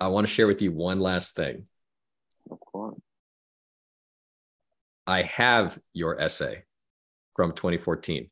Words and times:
I 0.00 0.08
want 0.08 0.26
to 0.26 0.32
share 0.32 0.46
with 0.46 0.62
you 0.62 0.72
one 0.72 1.00
last 1.00 1.34
thing. 1.34 1.66
Of 2.50 2.60
course. 2.60 2.98
I 5.06 5.22
have 5.22 5.78
your 5.92 6.20
essay 6.20 6.64
from 7.34 7.52
2014. 7.52 8.30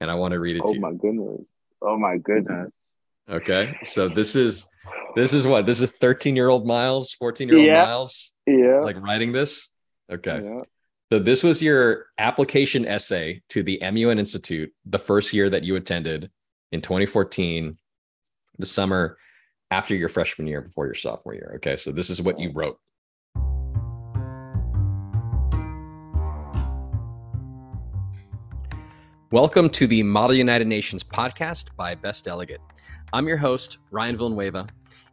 And 0.00 0.10
I 0.10 0.14
want 0.14 0.32
to 0.32 0.40
read 0.40 0.56
it 0.56 0.62
Oh 0.64 0.68
to 0.68 0.74
you. 0.74 0.80
my 0.80 0.92
goodness. 0.92 1.40
Oh 1.82 1.98
my 1.98 2.18
goodness. 2.18 2.72
Okay. 3.28 3.76
So 3.84 4.08
this 4.08 4.34
is 4.36 4.66
this 5.14 5.34
is 5.34 5.46
what? 5.46 5.66
This 5.66 5.80
is 5.80 5.90
13-year-old 5.90 6.66
Miles, 6.66 7.14
14-year-old 7.20 7.64
Yeah. 7.66 7.84
Miles 7.84 8.32
Yeah. 8.46 8.80
like 8.80 9.00
writing 9.00 9.32
this? 9.32 9.68
Okay. 10.10 10.40
Yeah. 10.42 10.60
So 11.12 11.18
this 11.18 11.42
was 11.42 11.62
your 11.62 12.06
application 12.18 12.86
essay 12.86 13.42
to 13.50 13.62
the 13.62 13.78
MUN 13.82 14.18
Institute 14.18 14.72
the 14.84 14.98
first 14.98 15.32
year 15.32 15.48
that 15.50 15.64
you 15.64 15.76
attended 15.76 16.30
in 16.70 16.80
2014, 16.82 17.76
the 18.58 18.66
summer 18.66 19.16
after 19.70 19.94
your 19.94 20.08
freshman 20.08 20.46
year, 20.46 20.62
before 20.62 20.86
your 20.86 20.94
sophomore 20.94 21.34
year. 21.34 21.52
Okay, 21.56 21.76
so 21.76 21.92
this 21.92 22.08
is 22.08 22.22
what 22.22 22.38
you 22.38 22.50
wrote. 22.54 22.78
Welcome 29.30 29.68
to 29.70 29.86
the 29.86 30.02
Model 30.02 30.34
United 30.34 30.66
Nations 30.66 31.04
podcast 31.04 31.76
by 31.76 31.94
Best 31.94 32.24
Delegate. 32.24 32.62
I'm 33.12 33.28
your 33.28 33.36
host, 33.36 33.76
Ryan 33.90 34.16
Villanueva, 34.16 34.68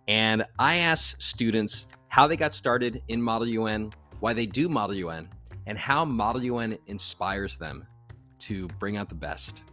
and 0.08 0.46
I 0.58 0.78
ask 0.78 1.22
students 1.22 1.88
how 2.08 2.26
they 2.26 2.38
got 2.38 2.54
started 2.54 3.04
in 3.10 3.22
Model 3.22 3.50
UN, 3.50 3.92
why 4.22 4.32
they 4.32 4.46
do 4.46 4.70
Model 4.70 4.96
UN, 4.96 5.28
and 5.66 5.78
how 5.78 6.06
Model 6.06 6.44
UN 6.46 6.78
inspires 6.88 7.58
them 7.58 7.86
to 8.40 8.70
bring 8.80 8.96
out 8.96 9.10
the 9.10 9.16
best, 9.16 9.64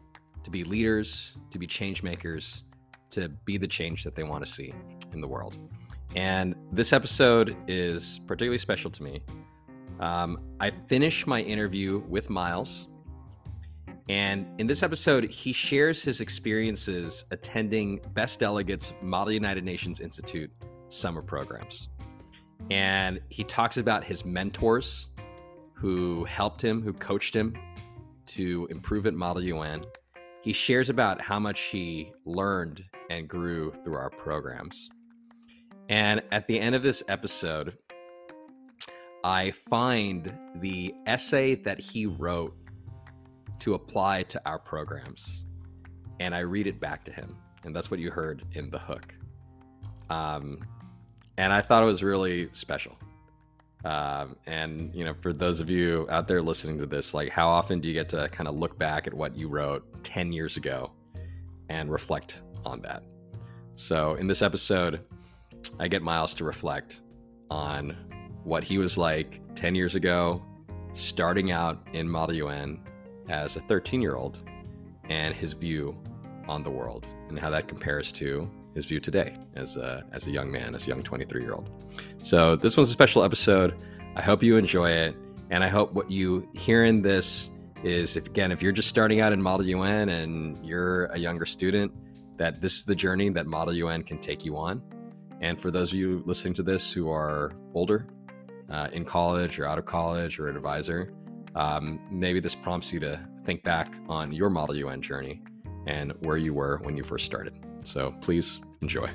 to 0.43 0.51
be 0.51 0.65
leaders, 0.65 1.37
to 1.51 1.59
be 1.61 1.69
change 1.69 2.03
makers, 2.03 2.65
to 3.13 3.29
be 3.45 3.57
the 3.57 3.67
change 3.67 4.05
that 4.05 4.15
they 4.15 4.23
want 4.23 4.45
to 4.45 4.51
see 4.51 4.75
in 5.13 5.21
the 5.21 5.29
world. 5.29 5.57
And 6.15 6.55
this 6.73 6.93
episode 6.93 7.57
is 7.67 8.21
particularly 8.27 8.59
special 8.59 8.91
to 8.91 9.03
me. 9.03 9.23
Um, 10.01 10.39
I 10.61 10.71
finished 10.71 11.27
my 11.27 11.41
interview 11.41 12.03
with 12.09 12.29
Miles, 12.29 12.89
and 14.09 14.47
in 14.59 14.67
this 14.67 14.83
episode, 14.83 15.25
he 15.31 15.53
shares 15.53 16.03
his 16.03 16.21
experiences 16.21 17.25
attending 17.31 18.01
Best 18.15 18.41
Delegates 18.41 18.93
Model 19.01 19.33
United 19.33 19.65
Nations 19.65 20.01
Institute 20.01 20.51
summer 20.89 21.23
programs. 21.23 21.89
And 22.71 23.21
he 23.29 23.45
talks 23.45 23.77
about 23.77 24.05
his 24.05 24.25
mentors 24.25 25.09
who 25.73 26.25
helped 26.25 26.63
him, 26.63 26.83
who 26.83 26.93
coached 26.93 27.35
him 27.35 27.53
to 28.27 28.67
improve 28.71 29.07
at 29.07 29.15
Model 29.15 29.43
UN. 29.45 29.83
He 30.43 30.53
shares 30.53 30.91
about 30.91 31.21
how 31.21 31.39
much 31.39 31.61
he 31.61 32.13
learned 32.25 32.85
and 33.11 33.29
grew 33.29 33.71
through 33.71 33.95
our 33.95 34.11
programs. 34.11 34.91
And 35.89 36.21
at 36.33 36.47
the 36.49 36.59
end 36.59 36.75
of 36.75 36.83
this 36.83 37.03
episode, 37.09 37.79
I 39.25 39.53
find 39.53 40.37
the 40.57 40.95
essay 41.07 41.55
that 41.57 41.81
he 41.81 42.07
wrote 42.07 42.57
to 43.61 43.75
apply 43.75 44.25
to 44.25 44.43
our 44.45 44.59
programs. 44.59 45.47
And 46.19 46.35
I 46.35 46.41
read 46.41 46.67
it 46.67 46.81
back 46.81 47.05
to 47.05 47.13
him. 47.13 47.37
And 47.65 47.75
that's 47.75 47.91
what 47.91 48.01
you 48.01 48.11
heard 48.11 48.45
in 48.53 48.69
the 48.71 48.79
hook. 48.79 49.15
Um, 50.11 50.59
and 51.39 51.53
I 51.53 51.63
thought 51.63 51.85
it 51.85 51.87
was 51.87 52.03
really 52.03 52.49
special. 52.53 52.99
Um, 53.85 54.37
and 54.47 54.95
you 54.95 55.05
know, 55.05 55.15
for 55.21 55.33
those 55.33 55.61
of 55.61 55.69
you 55.69 56.07
out 56.09 56.29
there 56.29 56.41
listening 56.41 56.79
to 56.79 56.87
this, 56.87 57.15
like 57.15 57.31
how 57.31 57.49
often 57.49 57.81
do 57.81 57.89
you 57.89 57.95
get 57.95 58.09
to 58.11 58.29
kind 58.29 58.49
of 58.49 58.55
look 58.55 58.79
back 58.79 59.07
at 59.07 59.15
what 59.15 59.37
you 59.37 59.49
wrote 59.49 60.05
10 60.05 60.33
years 60.33 60.57
ago 60.57 60.93
and 61.69 61.91
reflect 61.91 62.43
on 62.65 62.81
that? 62.83 63.03
So 63.75 64.15
in 64.15 64.27
this 64.27 64.43
episode, 64.43 65.01
I 65.81 65.89
get 65.89 66.03
Miles 66.03 66.35
to 66.35 66.45
reflect 66.45 67.01
on 67.51 67.97
what 68.45 68.63
he 68.63 68.79
was 68.79 68.97
like 68.97 69.41
10 69.55 69.75
years 69.75 69.95
ago, 69.95 70.43
starting 70.93 71.51
out 71.51 71.87
in 71.93 72.09
Model 72.09 72.37
UN 72.37 72.81
as 73.29 73.57
a 73.57 73.61
13 73.61 74.01
year 74.01 74.15
old, 74.15 74.41
and 75.09 75.35
his 75.35 75.53
view 75.55 75.97
on 76.47 76.63
the 76.63 76.71
world, 76.71 77.07
and 77.29 77.39
how 77.39 77.51
that 77.51 77.67
compares 77.69 78.13
to 78.13 78.49
his 78.75 78.87
view 78.87 79.01
today 79.01 79.37
as 79.55 79.77
a, 79.77 80.05
as 80.13 80.27
a 80.27 80.31
young 80.31 80.51
man, 80.51 80.75
as 80.75 80.87
a 80.87 80.89
young 80.89 81.03
23 81.03 81.43
year 81.43 81.53
old. 81.53 81.71
So 82.23 82.57
this 82.57 82.77
one's 82.77 82.89
a 82.89 82.93
special 82.93 83.23
episode. 83.23 83.83
I 84.17 84.23
hope 84.23 84.43
you 84.43 84.57
enjoy 84.57 84.91
it, 84.91 85.17
and 85.51 85.65
I 85.65 85.69
hope 85.69 85.93
what 85.93 86.11
you 86.11 86.49
hear 86.55 86.85
in 86.85 87.03
this 87.03 87.51
is, 87.83 88.17
if 88.17 88.27
again, 88.27 88.53
if 88.53 88.63
you're 88.63 88.73
just 88.73 88.89
starting 88.89 89.21
out 89.21 89.33
in 89.33 89.43
Model 89.43 89.67
UN 89.67 90.11
and 90.11 90.65
you're 90.65 91.07
a 91.07 91.19
younger 91.19 91.47
student, 91.47 91.93
that 92.37 92.61
this 92.61 92.77
is 92.77 92.85
the 92.85 92.95
journey 92.95 93.29
that 93.31 93.47
Model 93.47 93.75
UN 93.75 94.03
can 94.03 94.19
take 94.19 94.45
you 94.45 94.57
on. 94.57 94.83
And 95.41 95.61
for 95.61 95.71
those 95.71 95.93
of 95.93 95.99
you 95.99 96.23
listening 96.25 96.55
to 96.55 96.63
this 96.63 96.93
who 96.93 97.11
are 97.11 97.53
older, 97.75 98.07
uh, 98.71 98.89
in 98.93 99.05
college 99.05 99.59
or 99.59 99.67
out 99.67 99.79
of 99.79 99.85
college 99.85 100.39
or 100.39 100.49
an 100.49 100.57
advisor, 100.57 101.13
um, 101.55 102.01
maybe 102.11 102.41
this 102.41 102.55
prompts 102.55 102.93
you 102.93 103.01
to 103.01 103.21
think 103.45 103.63
back 103.63 103.95
on 104.09 104.33
your 104.33 104.49
Model 104.49 104.77
UN 104.77 105.03
journey 105.03 105.43
and 105.87 106.13
where 106.21 106.37
you 106.37 106.55
were 106.55 106.79
when 106.83 106.97
you 106.97 107.05
first 107.05 107.27
started. 107.27 107.62
So 107.85 108.15
please 108.21 108.61
enjoy. 108.81 109.11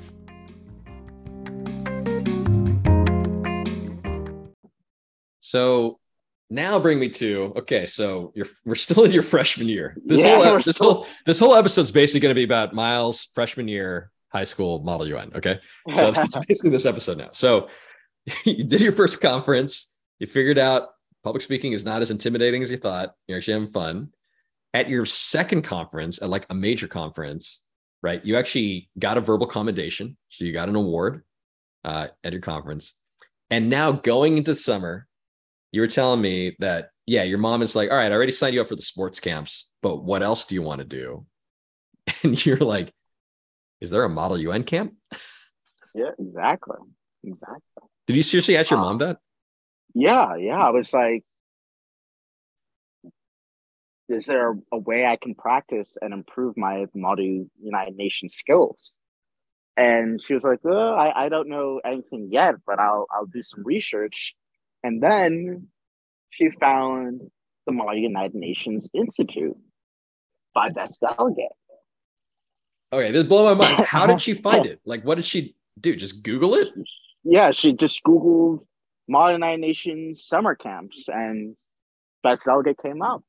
So 5.40 5.98
now 6.50 6.78
bring 6.78 6.98
me 6.98 7.08
to 7.10 7.52
okay. 7.56 7.86
So 7.86 8.32
you're 8.34 8.46
we're 8.64 8.74
still 8.74 9.04
in 9.04 9.12
your 9.12 9.22
freshman 9.22 9.68
year. 9.68 9.96
This 10.04 10.20
Yeah, 10.24 10.36
whole 10.44 10.60
this 10.60 10.76
still- 10.76 10.92
whole 10.94 11.06
this 11.26 11.38
whole 11.38 11.54
episode's 11.54 11.90
basically 11.90 12.20
going 12.20 12.30
to 12.34 12.38
be 12.38 12.44
about 12.44 12.74
Miles 12.74 13.28
freshman 13.34 13.68
year 13.68 14.10
high 14.30 14.44
school 14.44 14.80
Model 14.82 15.06
UN. 15.08 15.32
Okay, 15.34 15.58
so 15.94 16.10
that's 16.12 16.34
basically 16.46 16.70
this 16.70 16.86
episode 16.86 17.18
now. 17.18 17.30
So 17.32 17.68
you 18.44 18.64
did 18.64 18.80
your 18.80 18.92
first 18.92 19.20
conference. 19.20 19.96
You 20.18 20.26
figured 20.26 20.58
out 20.58 20.88
public 21.24 21.42
speaking 21.42 21.72
is 21.72 21.84
not 21.84 22.02
as 22.02 22.10
intimidating 22.10 22.62
as 22.62 22.70
you 22.70 22.76
thought. 22.76 23.14
You're 23.26 23.38
actually 23.38 23.54
having 23.54 23.68
fun. 23.68 24.10
At 24.74 24.88
your 24.90 25.06
second 25.06 25.62
conference, 25.62 26.20
at 26.20 26.28
like 26.28 26.44
a 26.50 26.54
major 26.54 26.88
conference, 26.88 27.64
right? 28.02 28.24
You 28.24 28.36
actually 28.36 28.88
got 28.98 29.18
a 29.18 29.20
verbal 29.20 29.46
commendation. 29.46 30.16
So 30.28 30.44
you 30.44 30.52
got 30.52 30.68
an 30.68 30.76
award 30.76 31.24
uh, 31.84 32.08
at 32.24 32.32
your 32.32 32.42
conference. 32.42 32.94
And 33.50 33.70
now 33.70 33.92
going 33.92 34.38
into 34.38 34.54
summer, 34.54 35.06
you 35.72 35.80
were 35.80 35.88
telling 35.88 36.20
me 36.20 36.56
that, 36.60 36.90
yeah, 37.06 37.22
your 37.22 37.38
mom 37.38 37.62
is 37.62 37.74
like, 37.74 37.90
all 37.90 37.96
right, 37.96 38.10
I 38.10 38.14
already 38.14 38.32
signed 38.32 38.54
you 38.54 38.60
up 38.60 38.68
for 38.68 38.76
the 38.76 38.82
sports 38.82 39.20
camps, 39.20 39.70
but 39.82 40.02
what 40.04 40.22
else 40.22 40.44
do 40.44 40.54
you 40.54 40.62
want 40.62 40.80
to 40.80 40.84
do? 40.84 41.26
And 42.22 42.44
you're 42.44 42.56
like, 42.56 42.92
is 43.80 43.90
there 43.90 44.02
a 44.04 44.08
Model 44.08 44.38
UN 44.38 44.64
camp? 44.64 44.94
yeah, 45.94 46.10
exactly. 46.18 46.76
Exactly. 47.22 47.82
Did 48.06 48.16
you 48.16 48.22
seriously 48.22 48.56
ask 48.56 48.70
your 48.70 48.80
mom 48.80 48.98
that? 48.98 49.18
Yeah, 49.94 50.36
yeah. 50.36 50.58
I 50.58 50.70
was 50.70 50.92
like, 50.92 51.24
is 54.08 54.26
there 54.26 54.56
a 54.72 54.78
way 54.78 55.06
I 55.06 55.16
can 55.16 55.34
practice 55.34 55.96
and 56.00 56.12
improve 56.12 56.56
my 56.56 56.86
Model 56.94 57.46
United 57.60 57.96
Nations 57.96 58.34
skills? 58.34 58.92
And 59.76 60.20
she 60.24 60.34
was 60.34 60.42
like, 60.42 60.60
oh, 60.64 60.94
I, 60.94 61.26
I 61.26 61.28
don't 61.28 61.48
know 61.48 61.80
anything 61.84 62.28
yet, 62.32 62.56
but 62.66 62.80
I'll 62.80 63.06
I'll 63.12 63.26
do 63.26 63.42
some 63.42 63.62
research. 63.64 64.34
And 64.82 65.02
then 65.02 65.68
she 66.30 66.50
found 66.60 67.22
the 67.66 67.72
Model 67.72 67.96
United 67.96 68.34
Nations 68.34 68.88
Institute 68.92 69.56
by 70.54 70.68
Best 70.70 70.98
Delegate. 71.00 71.52
Okay, 72.92 73.12
this 73.12 73.24
blow 73.24 73.54
my 73.54 73.68
mind. 73.68 73.84
How 73.86 74.06
did 74.06 74.20
she 74.20 74.34
find 74.34 74.66
it? 74.66 74.80
Like, 74.84 75.04
what 75.04 75.16
did 75.16 75.26
she 75.26 75.54
do? 75.78 75.94
Just 75.94 76.22
Google 76.22 76.54
it? 76.54 76.68
Yeah, 77.22 77.52
she 77.52 77.72
just 77.72 78.02
Googled 78.02 78.64
Model 79.06 79.34
United 79.34 79.60
Nations 79.60 80.24
summer 80.24 80.54
camps 80.54 81.04
and 81.08 81.54
Best 82.22 82.46
Delegate 82.46 82.78
came 82.78 83.02
up. 83.02 83.22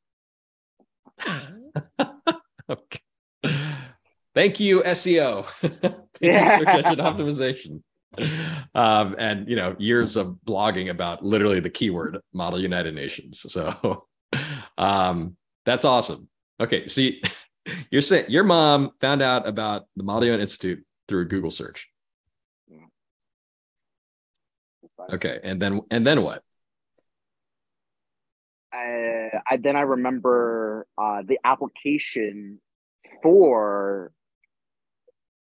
okay. 2.69 2.99
Thank 4.35 4.59
you, 4.59 4.81
SEO. 4.83 5.45
Thank 5.61 5.93
Yeah. 6.21 6.59
you, 6.59 6.65
search 6.65 6.85
engine 6.85 6.99
optimization. 6.99 7.81
Um, 8.75 9.15
and 9.17 9.47
you 9.47 9.55
know, 9.55 9.75
years 9.79 10.15
of 10.17 10.37
blogging 10.45 10.89
about 10.89 11.23
literally 11.23 11.59
the 11.59 11.69
keyword 11.69 12.19
model 12.33 12.59
United 12.59 12.93
Nations. 12.95 13.45
So 13.51 14.05
um, 14.77 15.35
that's 15.65 15.85
awesome. 15.85 16.29
Okay, 16.59 16.87
see, 16.87 17.21
you're 17.91 18.01
saying 18.01 18.25
your 18.29 18.43
mom 18.43 18.91
found 18.99 19.21
out 19.21 19.47
about 19.47 19.85
the 19.95 20.03
Model 20.03 20.29
UN 20.29 20.39
Institute 20.41 20.83
through 21.07 21.21
a 21.21 21.25
Google 21.25 21.51
search. 21.51 21.87
Okay, 25.11 25.39
and 25.43 25.61
then 25.61 25.81
and 25.89 26.05
then 26.05 26.21
what? 26.23 26.43
I, 28.71 29.57
then 29.59 29.75
I 29.75 29.81
remember 29.81 30.85
uh, 30.97 31.23
the 31.25 31.39
application 31.43 32.59
for 33.23 34.11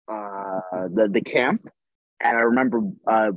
uh, 0.09 0.61
the 0.93 1.09
the 1.11 1.21
camp, 1.21 1.69
and 2.21 2.37
I 2.37 2.41
remember 2.41 2.81
uh, 3.07 3.33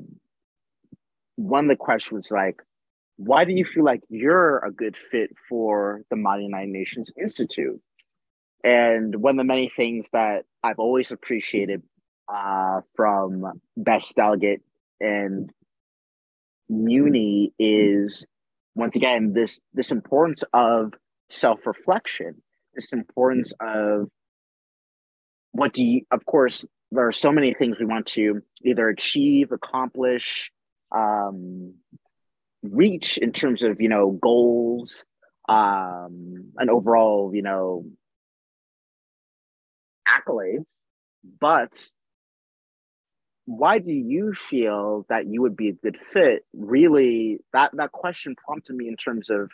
one 1.36 1.66
of 1.66 1.70
the 1.70 1.76
questions 1.76 2.12
was 2.12 2.32
like, 2.32 2.62
"Why 3.18 3.46
do 3.46 3.54
you 3.54 3.66
feel 3.66 3.84
like 3.84 4.02
you're 4.10 4.60
a 4.60 4.72
good 4.72 4.96
fit 5.12 5.32
for 5.48 6.02
the 6.10 6.16
Model 6.16 6.46
United 6.46 6.72
Nations 6.72 7.12
Institute?" 7.22 7.82
And 8.64 9.16
one 9.16 9.36
of 9.36 9.38
the 9.38 9.44
many 9.44 9.70
things 9.70 10.08
that 10.12 10.46
I've 10.64 10.80
always 10.80 11.12
appreciated 11.12 11.84
uh, 12.28 12.82
from 12.96 13.62
Best 13.78 14.16
Delegate 14.16 14.62
and 15.00 15.52
Muni 16.68 17.54
is 17.60 18.26
once 18.76 18.96
again 18.96 19.34
this 19.34 19.60
this 19.74 19.92
importance 19.92 20.44
of 20.54 20.94
self 21.30 21.66
reflection, 21.66 22.42
this 22.74 22.92
importance 22.94 23.54
of 23.60 24.10
what 25.52 25.74
do 25.74 25.84
you, 25.84 26.02
of 26.12 26.26
course, 26.26 26.66
there 26.92 27.08
are 27.08 27.14
so 27.14 27.32
many 27.32 27.54
things 27.54 27.78
we 27.80 27.86
want 27.86 28.08
to 28.08 28.42
either 28.64 28.90
achieve, 28.90 29.52
accomplish, 29.54 30.52
um, 30.92 31.76
reach 32.62 33.18
in 33.18 33.32
terms 33.32 33.64
of, 33.64 33.80
you 33.80 33.90
know, 33.90 34.12
goals, 34.12 35.06
um, 35.48 36.52
and 36.58 36.70
overall, 36.70 37.32
you 37.34 37.42
know, 37.42 37.86
accolades. 40.08 40.66
But 41.40 41.88
why 43.46 43.80
do 43.80 43.94
you 43.94 44.34
feel 44.34 45.06
that 45.10 45.28
you 45.28 45.42
would 45.42 45.56
be 45.56 45.70
a 45.70 45.74
good 45.74 45.98
fit? 46.06 46.46
Really, 46.54 47.40
that 47.54 47.72
that 47.76 47.92
question 47.92 48.36
prompted 48.36 48.76
me 48.76 48.88
in 48.88 48.96
terms 48.96 49.30
of 49.30 49.52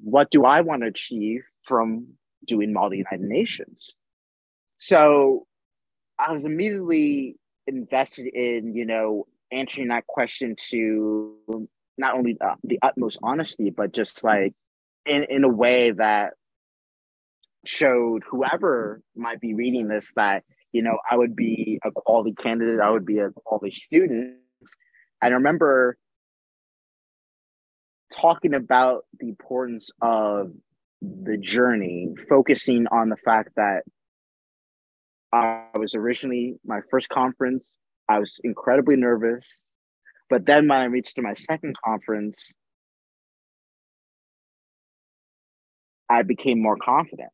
what 0.00 0.30
do 0.30 0.44
I 0.44 0.62
want 0.62 0.82
to 0.82 0.88
achieve 0.88 1.42
from 1.62 2.08
doing 2.46 2.72
Model 2.72 2.94
United 2.94 3.20
Nations? 3.20 3.90
So 4.78 5.46
I 6.18 6.32
was 6.32 6.44
immediately 6.44 7.36
invested 7.66 8.26
in, 8.26 8.74
you 8.74 8.86
know, 8.86 9.26
answering 9.52 9.88
that 9.88 10.06
question 10.06 10.56
to 10.70 11.68
not 11.98 12.14
only 12.14 12.36
uh, 12.40 12.54
the 12.64 12.78
utmost 12.82 13.18
honesty, 13.22 13.70
but 13.70 13.92
just 13.92 14.24
like 14.24 14.54
in, 15.06 15.24
in 15.24 15.44
a 15.44 15.48
way 15.48 15.90
that 15.92 16.32
showed 17.64 18.22
whoever 18.28 19.02
might 19.14 19.40
be 19.40 19.54
reading 19.54 19.88
this 19.88 20.12
that, 20.16 20.44
you 20.72 20.82
know, 20.82 20.98
I 21.08 21.16
would 21.16 21.36
be 21.36 21.78
a 21.84 21.90
quality 21.90 22.34
candidate, 22.34 22.80
I 22.80 22.90
would 22.90 23.06
be 23.06 23.18
a 23.18 23.30
quality 23.30 23.70
student. 23.74 24.36
And 25.20 25.32
I 25.32 25.36
remember 25.36 25.96
talking 28.12 28.54
about 28.54 29.04
the 29.18 29.28
importance 29.28 29.90
of 30.00 30.52
the 31.00 31.36
journey, 31.36 32.14
focusing 32.28 32.86
on 32.88 33.08
the 33.08 33.16
fact 33.16 33.50
that 33.56 33.82
I 35.32 35.66
was 35.74 35.94
originally 35.94 36.56
my 36.64 36.80
first 36.90 37.08
conference. 37.08 37.66
I 38.08 38.18
was 38.18 38.38
incredibly 38.44 38.96
nervous. 38.96 39.46
But 40.28 40.46
then 40.46 40.68
when 40.68 40.78
I 40.78 40.84
reached 40.84 41.16
to 41.16 41.22
my 41.22 41.34
second 41.34 41.74
conference, 41.84 42.52
I 46.08 46.22
became 46.22 46.60
more 46.60 46.76
confident. 46.76 47.30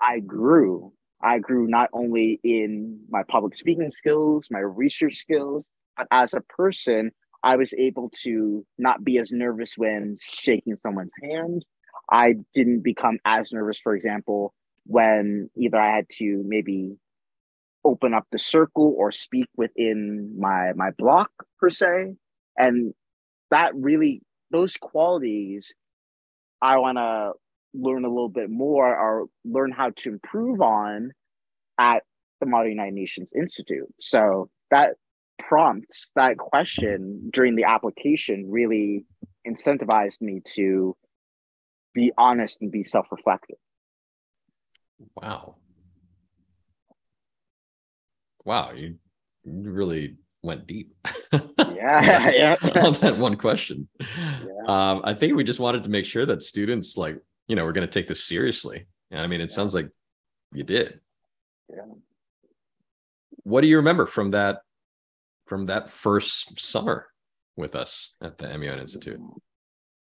I 0.00 0.20
grew. 0.20 0.92
I 1.22 1.38
grew 1.38 1.66
not 1.66 1.90
only 1.92 2.40
in 2.44 3.00
my 3.08 3.22
public 3.28 3.56
speaking 3.56 3.90
skills, 3.92 4.48
my 4.50 4.60
research 4.60 5.16
skills, 5.16 5.64
but 5.96 6.06
as 6.10 6.34
a 6.34 6.40
person, 6.42 7.10
I 7.42 7.56
was 7.56 7.72
able 7.78 8.10
to 8.24 8.66
not 8.78 9.04
be 9.04 9.18
as 9.18 9.32
nervous 9.32 9.74
when 9.76 10.18
shaking 10.20 10.76
someone's 10.76 11.12
hand. 11.22 11.64
I 12.10 12.34
didn't 12.54 12.82
become 12.82 13.18
as 13.24 13.52
nervous, 13.52 13.78
for 13.78 13.94
example, 13.94 14.52
when 14.86 15.50
either 15.56 15.78
I 15.80 15.94
had 15.96 16.08
to 16.18 16.42
maybe 16.46 16.96
open 17.84 18.14
up 18.14 18.26
the 18.30 18.38
circle 18.38 18.94
or 18.98 19.12
speak 19.12 19.46
within 19.56 20.34
my 20.38 20.72
my 20.74 20.90
block 20.98 21.30
per 21.60 21.70
se. 21.70 22.16
And 22.58 22.94
that 23.50 23.72
really 23.74 24.22
those 24.50 24.76
qualities 24.76 25.72
I 26.62 26.78
want 26.78 26.98
to 26.98 27.32
learn 27.78 28.04
a 28.04 28.08
little 28.08 28.28
bit 28.28 28.50
more 28.50 28.86
or 28.86 29.26
learn 29.44 29.72
how 29.72 29.90
to 29.96 30.08
improve 30.10 30.60
on 30.60 31.12
at 31.78 32.02
the 32.40 32.46
Model 32.46 32.68
United 32.68 32.94
Nations 32.94 33.32
Institute. 33.34 33.92
So 33.98 34.50
that 34.70 34.94
prompts 35.38 36.10
that 36.16 36.38
question 36.38 37.30
during 37.32 37.56
the 37.56 37.64
application 37.64 38.50
really 38.50 39.04
incentivized 39.46 40.20
me 40.20 40.40
to 40.44 40.96
be 41.94 42.12
honest 42.18 42.60
and 42.62 42.70
be 42.70 42.84
self-reflective 42.84 43.56
wow 45.14 45.56
wow 48.44 48.72
you, 48.72 48.96
you 49.44 49.70
really 49.70 50.16
went 50.42 50.66
deep 50.66 50.94
yeah, 51.58 52.30
yeah. 52.30 52.56
on 52.82 52.92
that 52.94 53.16
one 53.18 53.36
question 53.36 53.88
yeah. 54.00 54.46
um, 54.68 55.00
i 55.04 55.12
think 55.12 55.34
we 55.34 55.44
just 55.44 55.60
wanted 55.60 55.84
to 55.84 55.90
make 55.90 56.04
sure 56.04 56.26
that 56.26 56.42
students 56.42 56.96
like 56.96 57.18
you 57.48 57.56
know 57.56 57.64
we're 57.64 57.72
going 57.72 57.86
to 57.86 57.92
take 57.92 58.08
this 58.08 58.24
seriously. 58.24 58.86
I 59.12 59.26
mean 59.26 59.40
it 59.40 59.52
sounds 59.52 59.74
like 59.74 59.88
you 60.52 60.64
did. 60.64 61.00
Yeah. 61.68 61.82
What 63.42 63.60
do 63.60 63.68
you 63.68 63.76
remember 63.76 64.06
from 64.06 64.32
that 64.32 64.60
from 65.46 65.66
that 65.66 65.90
first 65.90 66.58
summer 66.58 67.06
with 67.56 67.76
us 67.76 68.14
at 68.20 68.38
the 68.38 68.48
MUN 68.58 68.80
Institute? 68.80 69.20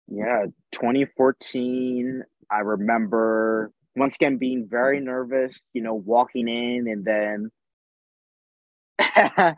Yeah, 0.09 0.47
2014. 0.73 2.23
I 2.51 2.59
remember 2.59 3.73
once 3.97 4.15
again 4.17 4.39
being 4.39 4.67
very 4.69 5.01
nervous, 5.01 5.59
you 5.73 5.83
know, 5.83 5.95
walking 5.95 6.49
in 6.49 6.89
and 6.89 7.05
then 7.05 7.51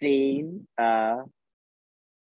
seeing 0.00 0.66
uh, 0.78 1.18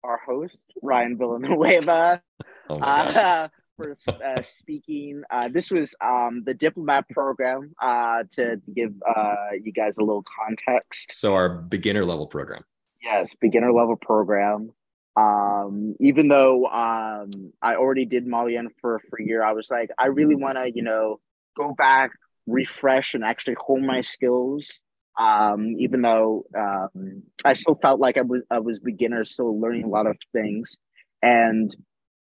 our 0.02 0.20
host, 0.26 0.56
Ryan 0.82 1.16
Villanueva, 1.18 2.22
oh 2.70 2.76
uh, 2.76 3.48
for 3.76 3.94
uh, 4.08 4.42
speaking. 4.42 5.22
Uh, 5.30 5.48
this 5.48 5.70
was 5.70 5.94
um, 6.00 6.42
the 6.44 6.54
diplomat 6.54 7.08
program 7.08 7.72
uh, 7.80 8.24
to, 8.32 8.56
to 8.56 8.70
give 8.74 8.92
uh, 9.16 9.34
you 9.62 9.72
guys 9.72 9.94
a 9.98 10.00
little 10.00 10.24
context. 10.38 11.14
So, 11.14 11.34
our 11.34 11.48
beginner 11.48 12.04
level 12.04 12.26
program. 12.26 12.64
Yes, 13.02 13.34
beginner 13.40 13.72
level 13.72 13.96
program. 13.96 14.70
Um, 15.16 15.94
even 16.00 16.28
though 16.28 16.66
um, 16.66 17.30
I 17.60 17.74
already 17.74 18.06
did 18.06 18.26
Model 18.26 18.68
for 18.80 19.00
for 19.10 19.20
a 19.20 19.24
year, 19.24 19.44
I 19.44 19.52
was 19.52 19.70
like, 19.70 19.90
I 19.98 20.06
really 20.06 20.36
want 20.36 20.56
to, 20.56 20.70
you 20.74 20.82
know, 20.82 21.20
go 21.56 21.74
back, 21.74 22.12
refresh, 22.46 23.14
and 23.14 23.24
actually 23.24 23.56
hone 23.58 23.86
my 23.86 24.00
skills. 24.00 24.80
Um, 25.18 25.74
even 25.78 26.00
though 26.00 26.46
um, 26.58 27.22
I 27.44 27.52
still 27.52 27.78
felt 27.82 28.00
like 28.00 28.16
I 28.16 28.22
was 28.22 28.42
I 28.50 28.60
was 28.60 28.78
beginner, 28.78 29.24
still 29.24 29.60
learning 29.60 29.84
a 29.84 29.88
lot 29.88 30.06
of 30.06 30.16
things. 30.32 30.76
And 31.20 31.74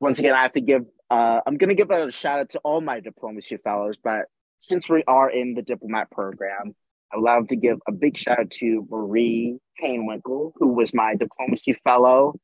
once 0.01 0.19
again, 0.19 0.35
I 0.35 0.43
have 0.43 0.53
to 0.53 0.61
give. 0.61 0.85
Uh, 1.11 1.41
I'm 1.47 1.57
going 1.57 1.69
to 1.69 1.75
give 1.75 1.91
a 1.91 2.11
shout 2.11 2.41
out 2.41 2.49
to 2.51 2.59
all 2.61 2.81
my 2.81 3.01
diplomacy 3.01 3.59
fellows, 3.59 3.97
but 4.03 4.27
since 4.61 4.89
we 4.89 5.05
are 5.07 5.31
in 5.31 5.55
the 5.55 5.63
diplomat 5.63 6.11
program, 6.11 6.75
I 7.13 7.17
would 7.17 7.25
love 7.25 7.49
to 7.49 7.57
give 7.57 7.79
a 7.87 7.93
big 7.93 8.17
shout 8.17 8.41
out 8.41 8.51
to 8.53 8.87
Marie 8.91 9.59
Painwinkle, 9.83 10.53
who 10.57 10.69
was 10.69 10.95
my 10.95 11.15
diplomacy 11.15 11.79
fellow 11.85 12.35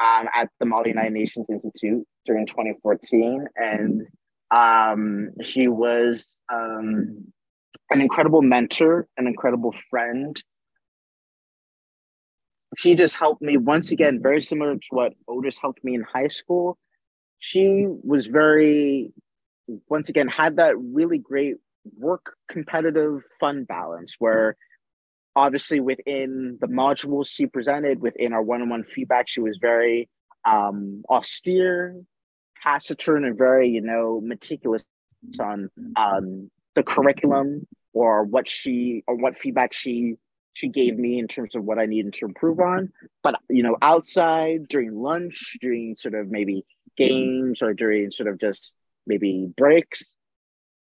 um, 0.00 0.28
at 0.34 0.48
the 0.58 0.66
Model 0.66 0.88
United 0.88 1.12
Nations 1.12 1.46
Institute 1.48 2.06
during 2.24 2.46
2014. 2.46 3.46
And 3.56 4.06
um, 4.50 5.30
she 5.42 5.68
was 5.68 6.26
um, 6.52 7.26
an 7.90 8.00
incredible 8.00 8.42
mentor, 8.42 9.06
an 9.16 9.26
incredible 9.26 9.74
friend. 9.90 10.42
She 12.78 12.94
just 12.94 13.16
helped 13.16 13.42
me 13.42 13.56
once 13.56 13.92
again, 13.92 14.20
very 14.22 14.40
similar 14.40 14.74
to 14.74 14.88
what 14.90 15.12
Otis 15.28 15.58
helped 15.58 15.84
me 15.84 15.94
in 15.94 16.02
high 16.02 16.28
school. 16.28 16.78
She 17.38 17.86
was 17.86 18.26
very, 18.26 19.12
once 19.88 20.08
again, 20.08 20.28
had 20.28 20.56
that 20.56 20.76
really 20.78 21.18
great 21.18 21.56
work 21.96 22.34
competitive 22.48 23.22
fun 23.38 23.64
balance 23.64 24.16
where 24.18 24.56
obviously 25.36 25.78
within 25.78 26.58
the 26.60 26.66
modules 26.66 27.28
she 27.28 27.46
presented 27.46 28.00
within 28.00 28.32
our 28.32 28.42
one-on-one 28.42 28.82
feedback 28.82 29.28
she 29.28 29.40
was 29.40 29.56
very 29.60 30.08
um, 30.44 31.04
austere 31.08 31.94
taciturn 32.60 33.24
and 33.24 33.38
very 33.38 33.68
you 33.68 33.80
know 33.80 34.20
meticulous 34.20 34.82
on 35.38 35.70
um, 35.96 36.50
the 36.74 36.82
curriculum 36.82 37.66
or 37.92 38.24
what 38.24 38.48
she 38.48 39.02
or 39.06 39.16
what 39.16 39.38
feedback 39.38 39.72
she 39.72 40.16
she 40.52 40.68
gave 40.68 40.98
me 40.98 41.18
in 41.18 41.28
terms 41.28 41.54
of 41.54 41.64
what 41.64 41.78
I 41.78 41.84
needed 41.84 42.14
to 42.14 42.24
improve 42.24 42.60
on. 42.60 42.90
But 43.22 43.34
you 43.50 43.62
know, 43.62 43.76
outside 43.82 44.68
during 44.68 44.94
lunch, 44.94 45.56
during 45.60 45.96
sort 45.96 46.14
of 46.14 46.30
maybe 46.30 46.64
games 46.96 47.62
or 47.62 47.74
during 47.74 48.10
sort 48.10 48.28
of 48.28 48.38
just 48.38 48.74
maybe 49.06 49.48
breaks, 49.56 50.02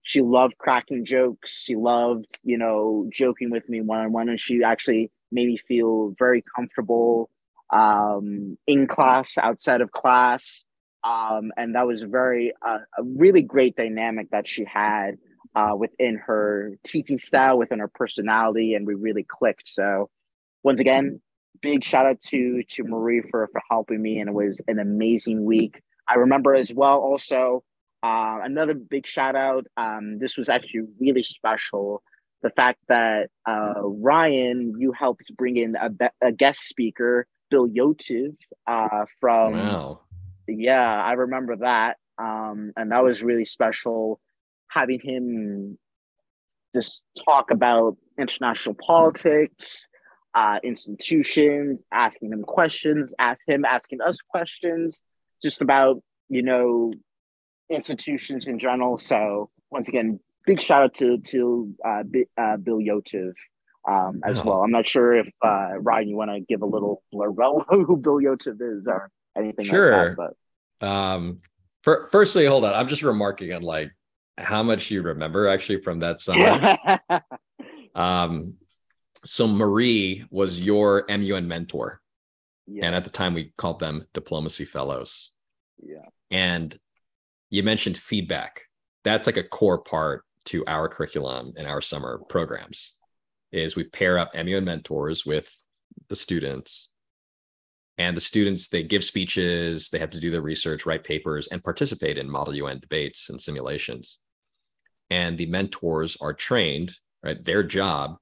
she 0.02 0.21
loved 0.21 0.56
cracking 0.59 1.04
jokes. 1.04 1.62
She 1.62 1.76
loved, 1.76 2.26
you 2.42 2.59
know, 2.59 3.09
joking 3.12 3.50
with 3.50 3.68
me 3.68 3.80
one 3.80 4.00
on 4.00 4.12
one, 4.12 4.28
and 4.28 4.38
she 4.38 4.62
actually 4.62 5.11
made 5.33 5.49
me 5.49 5.56
feel 5.56 6.14
very 6.18 6.44
comfortable 6.54 7.30
um, 7.71 8.56
in 8.66 8.87
class, 8.87 9.37
outside 9.38 9.80
of 9.80 9.90
class, 9.90 10.64
um, 11.02 11.52
and 11.56 11.75
that 11.75 11.87
was 11.87 12.02
very 12.02 12.52
uh, 12.62 12.78
a 12.99 13.02
really 13.02 13.42
great 13.42 13.76
dynamic 13.76 14.30
that 14.30 14.49
she 14.49 14.64
had 14.64 15.16
uh, 15.54 15.75
within 15.76 16.16
her 16.16 16.78
teaching 16.85 17.18
style, 17.18 17.59
within 17.59 17.78
her 17.78 17.88
personality, 17.88 18.75
and 18.75 18.87
we 18.87 18.94
really 18.94 19.25
clicked. 19.25 19.68
So, 19.68 20.11
once 20.62 20.80
again, 20.80 21.21
big 21.62 21.83
shout 21.83 22.06
out 22.06 22.21
to 22.21 22.62
to 22.62 22.85
Marie 22.85 23.23
for 23.30 23.49
for 23.52 23.62
helping 23.71 24.00
me, 24.00 24.18
and 24.18 24.28
it 24.28 24.35
was 24.35 24.61
an 24.68 24.78
amazing 24.78 25.44
week. 25.44 25.80
I 26.08 26.14
remember 26.14 26.54
as 26.54 26.73
well 26.73 27.00
also 27.00 27.62
uh, 28.02 28.40
another 28.42 28.75
big 28.75 29.06
shout 29.06 29.34
out. 29.37 29.66
Um, 29.76 30.18
this 30.18 30.37
was 30.37 30.49
actually 30.49 30.82
really 31.00 31.23
special. 31.23 32.02
the 32.42 32.50
fact 32.50 32.78
that 32.88 33.30
uh, 33.46 33.80
Ryan, 33.82 34.75
you 34.78 34.92
helped 34.92 35.34
bring 35.37 35.56
in 35.56 35.76
a, 35.76 35.90
a 36.20 36.30
guest 36.30 36.68
speaker, 36.68 37.26
Bill 37.50 37.66
Yotive, 37.68 38.37
uh, 38.66 39.06
from. 39.20 39.52
Wow. 39.54 40.00
Yeah, 40.46 41.02
I 41.02 41.12
remember 41.12 41.56
that. 41.56 41.96
Um, 42.18 42.73
and 42.76 42.92
that 42.92 43.02
was 43.02 43.23
really 43.23 43.46
special 43.46 44.20
having 44.68 45.00
him 45.00 45.78
just 46.75 47.02
talk 47.25 47.50
about 47.50 47.96
international 48.18 48.75
politics, 48.75 49.88
uh, 50.34 50.58
institutions, 50.62 51.82
asking 51.92 52.32
him 52.32 52.42
questions, 52.42 53.14
ask 53.18 53.40
him 53.46 53.64
asking 53.64 54.00
us 54.00 54.18
questions, 54.28 55.00
just 55.44 55.60
about 55.60 56.02
you 56.28 56.42
know 56.42 56.90
institutions 57.70 58.46
in 58.46 58.58
general. 58.58 58.98
So 58.98 59.50
once 59.70 59.88
again, 59.88 60.18
big 60.46 60.60
shout 60.60 60.82
out 60.82 60.94
to 60.94 61.18
to 61.18 61.74
uh, 61.84 62.02
B, 62.02 62.24
uh, 62.36 62.56
Bill 62.56 62.78
Yotive 62.78 63.34
um, 63.86 64.22
as 64.24 64.40
oh. 64.40 64.44
well. 64.44 64.62
I'm 64.62 64.70
not 64.70 64.86
sure 64.86 65.14
if 65.14 65.28
uh, 65.42 65.78
Ryan, 65.78 66.08
you 66.08 66.16
want 66.16 66.30
to 66.30 66.40
give 66.40 66.62
a 66.62 66.66
little 66.66 67.02
blurb 67.12 67.34
about 67.34 67.66
who 67.68 67.96
Bill 67.96 68.18
Yotive 68.18 68.60
is 68.60 68.86
or 68.86 69.10
anything 69.36 69.66
sure. 69.66 70.08
like 70.08 70.16
that. 70.16 70.32
But 70.80 70.86
um, 70.88 71.38
for, 71.82 72.08
firstly, 72.10 72.46
hold 72.46 72.64
on. 72.64 72.74
I'm 72.74 72.88
just 72.88 73.02
remarking 73.02 73.52
on 73.52 73.62
like 73.62 73.92
how 74.38 74.62
much 74.62 74.90
you 74.90 75.02
remember 75.02 75.46
actually 75.48 75.82
from 75.82 76.00
that 76.00 76.20
summer. 76.20 76.78
um, 77.94 78.56
so 79.24 79.46
Marie 79.46 80.24
was 80.30 80.60
your 80.60 81.04
MUN 81.08 81.48
mentor. 81.48 82.00
Yeah. 82.66 82.86
And 82.86 82.94
at 82.94 83.04
the 83.04 83.10
time 83.10 83.34
we 83.34 83.52
called 83.58 83.78
them 83.78 84.06
diplomacy 84.14 84.64
fellows. 84.64 85.33
Yeah. 85.84 86.08
And 86.30 86.76
you 87.50 87.62
mentioned 87.62 87.96
feedback. 87.96 88.62
That's 89.04 89.26
like 89.26 89.36
a 89.36 89.44
core 89.44 89.78
part 89.78 90.24
to 90.46 90.64
our 90.66 90.88
curriculum 90.88 91.52
and 91.56 91.66
our 91.66 91.80
summer 91.80 92.20
programs 92.28 92.94
is 93.52 93.76
we 93.76 93.84
pair 93.84 94.18
up 94.18 94.34
MUN 94.34 94.64
mentors 94.64 95.24
with 95.24 95.50
the 96.08 96.16
students 96.16 96.90
and 97.98 98.16
the 98.16 98.20
students 98.20 98.68
they 98.68 98.82
give 98.82 99.04
speeches 99.04 99.88
they 99.88 99.98
have 99.98 100.10
to 100.10 100.20
do 100.20 100.30
their 100.30 100.42
research 100.42 100.84
write 100.84 101.04
papers 101.04 101.46
and 101.48 101.62
participate 101.62 102.18
in 102.18 102.28
model 102.28 102.54
un 102.66 102.80
debates 102.80 103.30
and 103.30 103.40
simulations 103.40 104.18
and 105.10 105.38
the 105.38 105.46
mentors 105.46 106.16
are 106.20 106.32
trained 106.32 106.92
right 107.22 107.44
their 107.44 107.62
job 107.62 108.16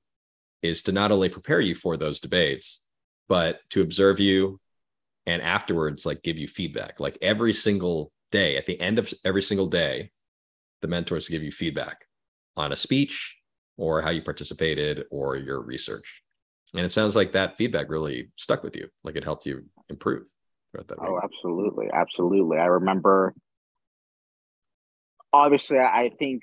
is 0.63 0.83
to 0.83 0.93
not 0.93 1.11
only 1.11 1.29
prepare 1.29 1.61
you 1.61 1.75
for 1.75 1.97
those 1.97 2.21
debates 2.21 2.87
but 3.29 3.61
to 3.71 3.81
observe 3.81 4.21
you 4.21 4.61
and 5.27 5.43
afterwards 5.43 6.05
like 6.05 6.23
give 6.23 6.39
you 6.39 6.49
feedback 6.49 7.01
like 7.01 7.17
every 7.23 7.53
single 7.53 8.13
day 8.31 8.57
at 8.57 8.67
the 8.67 8.81
end 8.81 8.99
of 8.99 9.13
every 9.25 9.43
single 9.43 9.67
day 9.67 10.11
the 10.81 10.89
mentors 10.89 11.29
give 11.29 11.43
you 11.43 11.53
feedback 11.53 12.05
on 12.57 12.73
a 12.73 12.77
speech 12.77 13.37
or 13.77 14.03
how 14.03 14.11
you 14.11 14.23
participated 14.23 15.05
or 15.11 15.37
your 15.37 15.61
research. 15.61 16.23
And 16.75 16.85
it 16.85 16.93
sounds 16.93 17.17
like 17.17 17.33
that 17.33 17.57
feedback 17.57 17.89
really 17.89 18.31
stuck 18.37 18.63
with 18.63 18.77
you, 18.77 18.89
like 19.05 19.17
it 19.17 19.25
helped 19.25 19.47
you 19.47 19.65
improve 19.89 20.27
throughout 20.71 20.89
that. 20.89 20.99
Oh, 21.01 21.21
absolutely. 21.23 21.89
Absolutely. 21.93 22.59
I 22.59 22.67
remember, 22.67 23.35
obviously, 25.33 25.79
I 25.79 26.11
think 26.19 26.43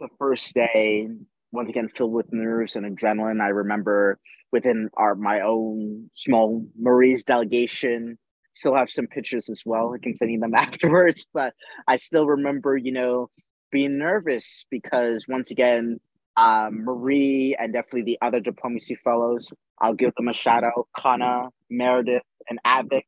the 0.00 0.08
first 0.18 0.54
day, 0.54 1.08
once 1.52 1.68
again, 1.68 1.88
filled 1.88 2.12
with 2.12 2.32
nerves 2.32 2.76
and 2.76 2.98
adrenaline. 2.98 3.40
I 3.40 3.48
remember 3.48 4.18
within 4.56 4.88
our 4.96 5.14
my 5.14 5.40
own 5.42 6.10
small 6.14 6.64
Marie's 6.78 7.24
delegation, 7.24 8.18
still 8.54 8.74
have 8.74 8.90
some 8.90 9.06
pictures 9.06 9.50
as 9.50 9.62
well. 9.66 9.94
I 9.94 9.98
can 10.02 10.14
send 10.16 10.32
you 10.32 10.40
them 10.40 10.54
afterwards, 10.66 11.26
but 11.32 11.54
I 11.86 11.98
still 11.98 12.26
remember, 12.26 12.76
you 12.76 12.92
know, 12.92 13.30
being 13.70 13.98
nervous 13.98 14.64
because 14.70 15.26
once 15.28 15.50
again, 15.50 16.00
um, 16.36 16.84
Marie 16.84 17.56
and 17.58 17.72
definitely 17.72 18.02
the 18.02 18.18
other 18.22 18.40
diplomacy 18.40 18.96
fellows, 19.04 19.52
I'll 19.80 19.94
give 19.94 20.14
them 20.16 20.28
a 20.28 20.32
shout 20.34 20.64
out. 20.64 20.88
Kana, 20.98 21.48
Meredith, 21.70 22.22
and 22.48 22.58
Avic. 22.66 23.04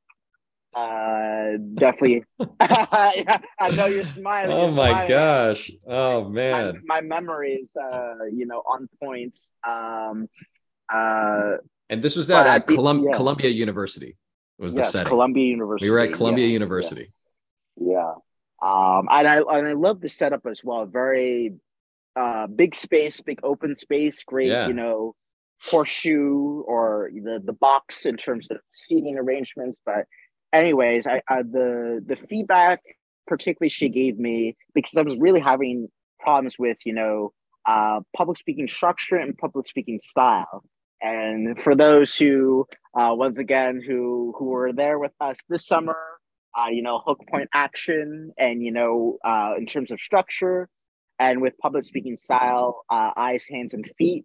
Uh, 0.75 1.59
definitely. 1.75 2.25
yeah, 2.61 3.39
I 3.61 3.71
know 3.71 3.87
you're 3.87 4.05
smiling. 4.05 4.51
Oh 4.51 4.67
you're 4.67 4.75
my 4.75 4.91
smiling. 4.91 5.09
gosh! 5.09 5.71
Oh 5.87 6.29
man, 6.29 6.83
my, 6.85 7.01
my 7.01 7.01
memory 7.01 7.55
is, 7.63 7.69
uh, 7.77 8.27
you 8.33 8.47
know, 8.47 8.63
on 8.69 8.89
point. 9.03 9.39
Um, 9.67 10.29
uh, 10.93 11.57
and 11.91 12.03
this 12.03 12.17
was 12.17 12.31
at, 12.31 12.47
at 12.47 12.67
Colum- 12.67 13.05
yeah. 13.05 13.13
Columbia 13.13 13.51
University. 13.51 14.17
Was 14.59 14.75
the 14.75 14.81
yes, 14.81 14.93
setting? 14.93 15.09
Columbia 15.09 15.45
University. 15.45 15.87
We 15.87 15.91
were 15.91 16.01
at 16.01 16.13
Columbia 16.13 16.47
yeah, 16.47 16.53
University. 16.53 17.13
yeah. 17.77 18.15
Um, 18.61 19.07
and 19.11 19.29
I 19.29 19.39
and 19.39 19.69
I 19.69 19.73
love 19.75 20.01
the 20.01 20.09
setup 20.09 20.45
as 20.47 20.63
well. 20.65 20.85
Very 20.87 21.55
uh, 22.17 22.49
big 22.49 22.75
space, 22.75 23.21
big 23.21 23.39
open 23.45 23.77
space, 23.77 24.25
great, 24.25 24.49
yeah. 24.49 24.67
you 24.67 24.75
know, 24.75 25.15
horseshoe 25.63 26.63
or 26.63 27.11
the 27.15 27.41
the 27.45 27.53
box 27.53 28.05
in 28.05 28.17
terms 28.17 28.51
of 28.51 28.59
seating 28.75 29.17
arrangements. 29.17 29.79
But 29.87 30.07
anyways, 30.53 31.07
I, 31.07 31.23
I 31.29 31.43
the 31.43 32.03
the 32.05 32.17
feedback 32.29 32.81
particularly 33.29 33.69
she 33.69 33.89
gave 33.91 34.19
me 34.19 34.57
because 34.75 34.97
I 34.97 35.03
was 35.03 35.19
really 35.19 35.41
having 35.41 35.89
problems 36.19 36.57
with 36.59 36.79
you 36.85 36.95
know 36.95 37.33
uh, 37.67 38.01
public 38.17 38.39
speaking 38.39 38.67
structure 38.67 39.17
and 39.17 39.39
public 39.39 39.69
speaking 39.69 40.01
style. 40.01 40.65
And 41.01 41.59
for 41.63 41.75
those 41.75 42.17
who, 42.17 42.67
uh, 42.95 43.15
once 43.17 43.39
again, 43.39 43.81
who 43.87 44.35
who 44.37 44.47
were 44.47 44.73
there 44.73 44.99
with 44.99 45.13
us 45.21 45.37
this 45.49 45.67
summer, 45.67 45.97
uh, 46.59 46.69
you 46.71 46.83
know, 46.83 47.01
hook 47.05 47.21
point 47.31 47.49
action, 47.55 48.33
and 48.37 48.63
you 48.63 48.73
know, 48.73 49.19
uh, 49.25 49.53
in 49.57 49.67
terms 49.67 49.91
of 49.91 50.01
structure, 50.01 50.69
and 51.19 51.41
with 51.41 51.57
public 51.59 51.85
speaking 51.85 52.17
style, 52.17 52.85
uh, 52.91 53.13
eyes, 53.17 53.45
hands, 53.49 53.75
and 53.75 53.89
feet. 53.97 54.25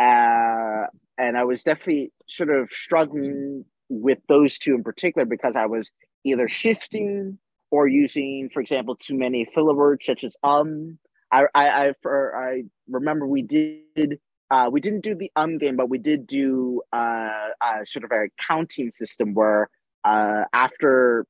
Uh, 0.00 0.86
and 1.16 1.36
I 1.36 1.44
was 1.44 1.62
definitely 1.62 2.12
sort 2.28 2.50
of 2.50 2.70
struggling 2.70 3.64
with 3.88 4.18
those 4.28 4.58
two 4.58 4.74
in 4.74 4.82
particular 4.82 5.26
because 5.26 5.56
I 5.56 5.66
was 5.66 5.90
either 6.24 6.48
shifting 6.48 7.38
or 7.70 7.86
using, 7.86 8.50
for 8.52 8.60
example, 8.60 8.96
too 8.96 9.16
many 9.16 9.48
filler 9.54 9.74
words 9.74 10.04
such 10.06 10.24
as 10.24 10.36
um. 10.42 10.98
I 11.30 11.44
I 11.54 11.68
I, 11.88 11.92
for, 12.02 12.34
I 12.36 12.62
remember 12.88 13.26
we 13.26 13.42
did 13.42 14.18
uh, 14.50 14.68
we 14.72 14.80
didn't 14.80 15.00
do 15.00 15.14
the 15.14 15.30
um 15.36 15.58
game, 15.58 15.76
but 15.76 15.88
we 15.88 15.98
did 15.98 16.26
do 16.26 16.82
uh, 16.92 17.48
uh, 17.60 17.84
sort 17.84 18.04
of 18.04 18.12
a 18.12 18.28
counting 18.46 18.90
system 18.90 19.34
where 19.34 19.68
uh, 20.04 20.44
after 20.52 21.26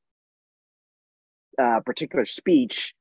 a 1.58 1.82
particular 1.82 2.26
speech, 2.26 2.94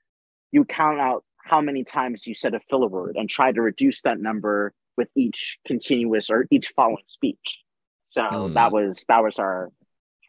you 0.51 0.65
count 0.65 0.99
out 0.99 1.23
how 1.37 1.61
many 1.61 1.83
times 1.83 2.25
you 2.25 2.33
said 2.33 2.53
a 2.53 2.59
filler 2.69 2.87
word 2.87 3.15
and 3.15 3.29
try 3.29 3.51
to 3.51 3.61
reduce 3.61 4.01
that 4.01 4.19
number 4.19 4.73
with 4.97 5.09
each 5.15 5.59
continuous 5.65 6.29
or 6.29 6.45
each 6.51 6.73
following 6.75 7.03
speech. 7.07 7.59
So 8.09 8.21
mm. 8.21 8.53
that 8.55 8.71
was 8.71 9.05
that 9.07 9.23
was 9.23 9.37
our 9.37 9.69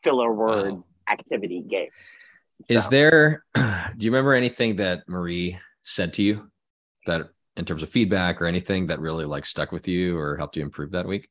filler 0.04 0.32
word 0.32 0.72
wow. 0.72 0.84
activity 1.10 1.62
game. 1.68 1.88
Is 2.68 2.84
so. 2.84 2.90
there 2.90 3.44
do 3.54 3.62
you 4.00 4.10
remember 4.10 4.34
anything 4.34 4.76
that 4.76 5.08
Marie 5.08 5.58
said 5.82 6.12
to 6.14 6.22
you 6.22 6.50
that 7.06 7.30
in 7.58 7.64
terms 7.64 7.82
of 7.82 7.90
feedback 7.90 8.40
or 8.40 8.46
anything 8.46 8.86
that 8.86 9.00
really 9.00 9.24
like 9.24 9.44
stuck 9.44 9.72
with 9.72 9.88
you 9.88 10.16
or 10.16 10.36
helped 10.36 10.56
you 10.56 10.62
improve 10.62 10.92
that 10.92 11.06
week? 11.06 11.28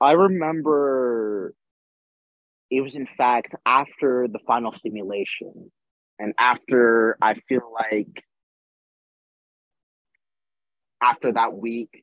I 0.00 0.12
remember 0.12 1.54
it 2.70 2.80
was 2.80 2.94
in 2.94 3.06
fact 3.18 3.54
after 3.66 4.26
the 4.32 4.38
final 4.46 4.72
simulation 4.72 5.70
and 6.18 6.32
after 6.38 7.18
I 7.20 7.34
feel 7.48 7.72
like 7.72 8.24
after 11.02 11.32
that 11.32 11.54
week, 11.54 12.02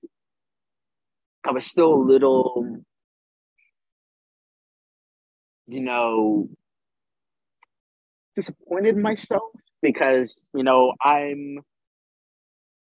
I 1.44 1.52
was 1.52 1.66
still 1.66 1.94
a 1.94 1.96
little, 1.96 2.78
you 5.68 5.82
know, 5.82 6.50
disappointed 8.36 8.96
in 8.96 9.02
myself 9.02 9.44
because, 9.82 10.40
you 10.54 10.64
know, 10.64 10.94
I'm 11.04 11.60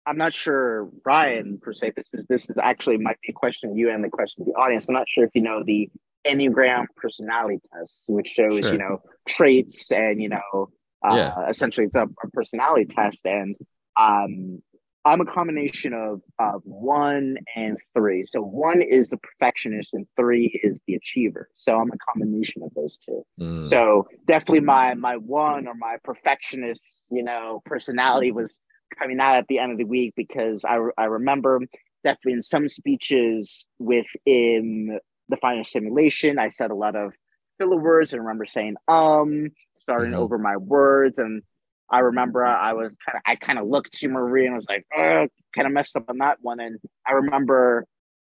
I'm 0.07 0.17
not 0.17 0.33
sure, 0.33 0.89
Ryan, 1.05 1.57
per 1.61 1.73
se, 1.73 1.93
this 1.95 2.05
is 2.13 2.25
this 2.27 2.49
is 2.49 2.57
actually 2.61 2.97
might 2.97 3.19
be 3.21 3.29
a 3.29 3.33
question 3.33 3.75
you 3.75 3.89
and 3.89 4.03
the 4.03 4.09
question 4.09 4.43
of 4.43 4.47
the 4.47 4.53
audience. 4.53 4.87
I'm 4.87 4.93
not 4.93 5.09
sure 5.09 5.23
if 5.23 5.31
you 5.33 5.41
know 5.41 5.63
the 5.63 5.89
Enneagram 6.25 6.85
personality 6.95 7.59
test, 7.73 7.93
which 8.07 8.27
shows, 8.27 8.61
sure. 8.61 8.73
you 8.73 8.77
know, 8.79 9.01
traits 9.27 9.91
and, 9.91 10.21
you 10.21 10.29
know, 10.29 10.69
uh, 11.03 11.15
yeah. 11.15 11.49
Essentially, 11.49 11.85
it's 11.85 11.95
a, 11.95 12.03
a, 12.03 12.29
personality 12.33 12.85
test, 12.85 13.19
and 13.25 13.55
um, 13.99 14.61
I'm 15.03 15.21
a 15.21 15.25
combination 15.25 15.93
of 15.93 16.21
of 16.39 16.61
one 16.63 17.37
and 17.55 17.77
three. 17.93 18.25
So 18.27 18.41
one 18.41 18.81
is 18.81 19.09
the 19.09 19.17
perfectionist, 19.17 19.89
and 19.93 20.07
three 20.15 20.59
is 20.63 20.79
the 20.87 20.95
achiever. 20.95 21.49
So 21.57 21.77
I'm 21.77 21.91
a 21.91 21.97
combination 22.11 22.63
of 22.63 22.73
those 22.75 22.97
two. 23.05 23.23
Mm. 23.39 23.69
So 23.69 24.07
definitely, 24.25 24.61
my 24.61 24.95
my 24.95 25.17
one 25.17 25.67
or 25.67 25.75
my 25.75 25.97
perfectionist, 26.03 26.81
you 27.11 27.23
know, 27.23 27.61
personality 27.65 28.31
was 28.31 28.49
coming 28.97 29.19
out 29.19 29.37
at 29.37 29.47
the 29.47 29.59
end 29.59 29.71
of 29.71 29.77
the 29.77 29.85
week 29.85 30.13
because 30.15 30.63
I 30.65 30.79
I 30.97 31.05
remember 31.05 31.59
definitely 32.03 32.33
in 32.33 32.43
some 32.43 32.69
speeches 32.69 33.65
within 33.79 34.99
the 35.29 35.37
final 35.37 35.63
simulation, 35.63 36.37
I 36.39 36.49
said 36.49 36.71
a 36.71 36.75
lot 36.75 36.95
of 36.95 37.13
filler 37.57 37.77
words 37.77 38.13
and 38.13 38.21
remember 38.21 38.45
saying 38.45 38.75
um 38.87 39.49
starting 39.77 40.11
mm-hmm. 40.11 40.21
over 40.21 40.37
my 40.37 40.57
words 40.57 41.19
and 41.19 41.41
I 41.89 41.99
remember 41.99 42.43
I 42.45 42.73
was 42.73 42.95
kind 43.05 43.17
of 43.17 43.21
I 43.25 43.35
kind 43.35 43.59
of 43.59 43.67
looked 43.67 43.93
to 43.95 44.07
Marie 44.07 44.47
and 44.47 44.55
was 44.55 44.67
like, 44.67 44.85
kind 44.95 45.29
of 45.59 45.71
messed 45.71 45.95
up 45.95 46.05
on 46.09 46.17
that 46.17 46.39
one. 46.41 46.59
And 46.59 46.79
I 47.07 47.13
remember 47.13 47.85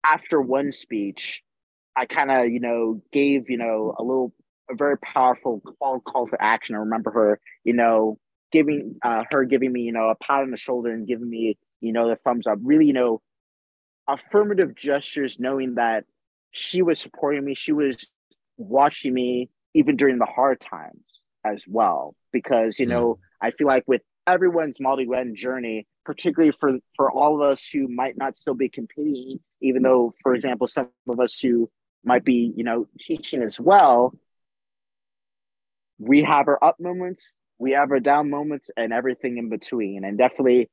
after 0.04 0.42
one 0.42 0.72
speech, 0.72 1.42
I 1.96 2.06
kind 2.06 2.32
of 2.32 2.50
you 2.50 2.60
know 2.60 3.02
gave 3.12 3.50
you 3.50 3.58
know 3.58 3.96
a 3.98 4.04
little 4.04 4.34
a 4.72 4.76
very 4.76 4.98
powerful 4.98 5.62
call 5.80 6.00
call 6.00 6.28
to 6.28 6.38
action. 6.42 6.76
I 6.76 6.80
remember 6.80 7.12
her 7.12 7.40
you 7.64 7.74
know 7.74 8.18
giving 8.54 8.96
uh, 9.04 9.24
her 9.32 9.44
giving 9.44 9.74
me 9.74 9.82
you 9.82 9.92
know 9.92 10.10
a 10.10 10.16
pat 10.16 10.42
on 10.42 10.52
the 10.52 10.58
shoulder 10.58 10.92
and 10.92 11.08
giving 11.08 11.30
me 11.30 11.58
you 11.82 11.92
know 11.92 12.08
the 12.08 12.16
thumbs 12.16 12.48
up. 12.48 12.60
Really 12.62 12.86
you 12.86 12.94
know 12.94 13.22
affirmative 14.08 14.76
gestures, 14.76 15.40
knowing 15.40 15.76
that 15.76 16.06
she 16.52 16.82
was 16.82 17.00
supporting 17.00 17.44
me. 17.44 17.56
She 17.56 17.72
was 17.72 18.08
watching 18.58 19.14
me 19.14 19.50
even 19.74 19.96
during 19.96 20.20
the 20.20 20.26
hard 20.26 20.62
times 20.62 21.04
as 21.46 21.66
well. 21.68 22.16
Because, 22.32 22.80
you 22.80 22.86
mm. 22.86 22.90
know, 22.90 23.20
I 23.42 23.52
feel 23.52 23.68
like 23.68 23.84
with 23.88 24.02
everyone's 24.28 24.80
Model 24.80 25.06
UN 25.06 25.36
journey, 25.36 25.88
particularly 26.06 26.56
for 26.60 26.78
for 26.96 27.12
all 27.12 27.36
of 27.36 27.50
us 27.50 27.68
who 27.68 27.88
might 27.88 28.18
not 28.18 28.38
still 28.38 28.54
be 28.56 28.70
competing, 28.70 29.40
even 29.62 29.84
though, 29.84 30.14
for 30.22 30.34
example, 30.34 30.68
some 30.68 30.90
of 31.08 31.20
us 31.20 31.40
who 31.40 31.70
might 32.04 32.24
be, 32.24 32.54
you 32.56 32.64
know, 32.64 32.88
teaching 33.00 33.42
as 33.42 33.60
well, 33.60 34.14
we 36.00 36.24
have 36.24 36.48
our 36.48 36.62
up 36.64 36.80
moments, 36.80 37.34
we 37.64 37.72
have 37.72 37.92
our 37.92 38.02
down 38.02 38.30
moments, 38.30 38.70
and 38.76 38.92
everything 38.92 39.38
in 39.38 39.48
between. 39.50 40.04
And 40.04 40.18
definitely, 40.18 40.70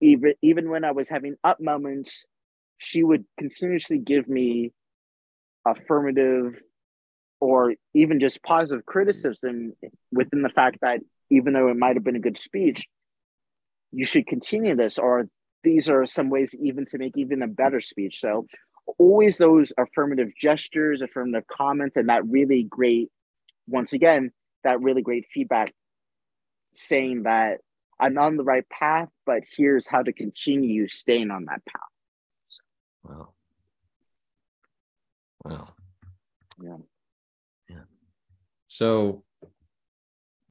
even 0.00 0.34
even 0.42 0.68
when 0.68 0.84
I 0.84 0.90
was 0.90 1.08
having 1.08 1.36
up 1.44 1.60
moments, 1.60 2.24
she 2.78 3.04
would 3.04 3.24
continuously 3.38 3.98
give 3.98 4.28
me 4.28 4.72
affirmative 5.64 6.60
or 7.40 7.74
even 7.94 8.18
just 8.18 8.42
positive 8.42 8.84
criticism 8.84 9.72
within 10.12 10.42
the 10.42 10.48
fact 10.48 10.78
that 10.82 11.00
even 11.30 11.52
though 11.52 11.68
it 11.68 11.76
might 11.76 11.96
have 11.96 12.04
been 12.04 12.16
a 12.16 12.20
good 12.20 12.36
speech, 12.36 12.86
you 13.92 14.04
should 14.04 14.26
continue 14.26 14.74
this, 14.74 14.98
or 14.98 15.28
these 15.62 15.88
are 15.88 16.06
some 16.06 16.28
ways 16.28 16.54
even 16.60 16.86
to 16.86 16.98
make 16.98 17.16
even 17.16 17.42
a 17.42 17.46
better 17.46 17.80
speech. 17.80 18.20
So 18.20 18.46
always 18.98 19.38
those 19.38 19.72
affirmative 19.78 20.28
gestures, 20.40 21.02
affirmative 21.02 21.46
comments, 21.46 21.96
and 21.96 22.08
that 22.08 22.26
really 22.26 22.64
great, 22.64 23.10
once 23.68 23.92
again, 23.92 24.32
that 24.64 24.80
really 24.80 25.02
great 25.02 25.26
feedback 25.32 25.72
saying 26.76 27.24
that 27.24 27.60
I'm 27.98 28.18
on 28.18 28.36
the 28.36 28.44
right 28.44 28.68
path, 28.68 29.08
but 29.24 29.42
here's 29.56 29.88
how 29.88 30.02
to 30.02 30.12
continue 30.12 30.88
staying 30.88 31.30
on 31.30 31.46
that 31.46 31.62
path. 31.66 31.82
Wow. 33.04 33.28
Wow. 35.44 35.68
Yeah. 36.62 36.76
Yeah. 37.68 37.76
So 38.68 39.24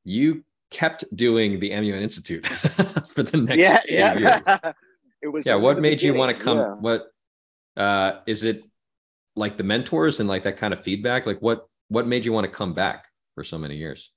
you 0.03 0.43
kept 0.71 1.03
doing 1.15 1.59
the 1.59 1.69
MUN 1.69 2.01
Institute 2.01 2.47
for 3.13 3.23
the 3.23 3.37
next 3.37 3.61
yeah, 3.61 3.79
two 3.81 3.95
yeah. 3.95 4.17
years. 4.17 4.75
it 5.21 5.27
was 5.27 5.45
yeah. 5.45 5.55
What 5.55 5.79
made 5.79 6.01
you 6.01 6.13
want 6.13 6.37
to 6.37 6.43
come? 6.43 6.57
Yeah. 6.57 6.73
What 6.73 7.07
uh 7.77 8.19
is 8.25 8.43
it 8.43 8.63
like 9.35 9.57
the 9.57 9.63
mentors 9.63 10.19
and 10.19 10.29
like 10.29 10.43
that 10.43 10.57
kind 10.57 10.73
of 10.73 10.81
feedback? 10.81 11.25
Like 11.25 11.41
what 11.41 11.67
what 11.89 12.07
made 12.07 12.25
you 12.25 12.33
want 12.33 12.45
to 12.45 12.51
come 12.51 12.73
back 12.73 13.05
for 13.35 13.43
so 13.43 13.57
many 13.57 13.75
years? 13.75 14.11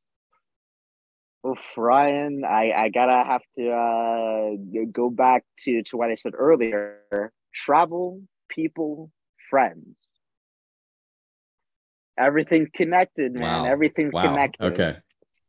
Well, 1.43 1.57
Ryan, 1.77 2.45
I, 2.45 2.73
I 2.73 2.89
gotta 2.89 3.25
have 3.29 3.43
to 3.57 3.71
uh, 3.71 4.85
go 4.91 5.09
back 5.11 5.45
to, 5.61 5.83
to 5.85 5.97
what 5.97 6.11
I 6.11 6.17
said 6.17 6.33
earlier. 6.37 7.33
Travel, 7.55 8.23
people, 8.49 9.11
friends. 9.51 9.97
Everything's 12.19 12.69
connected, 12.75 13.33
man. 13.35 13.63
Wow. 13.63 13.65
Everything's 13.67 14.13
Wow. 14.13 14.29
connected. 14.29 14.73
Okay. 14.73 14.97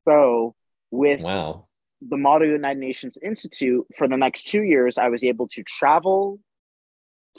So 0.07 0.55
with 0.91 1.21
Wow. 1.21 1.67
the 2.01 2.17
Model 2.17 2.47
United 2.47 2.79
Nations 2.79 3.17
Institute 3.23 3.85
for 3.97 4.07
the 4.07 4.17
next 4.17 4.43
two 4.47 4.61
years, 4.61 4.97
I 4.97 5.09
was 5.09 5.23
able 5.23 5.47
to 5.49 5.63
travel 5.63 6.39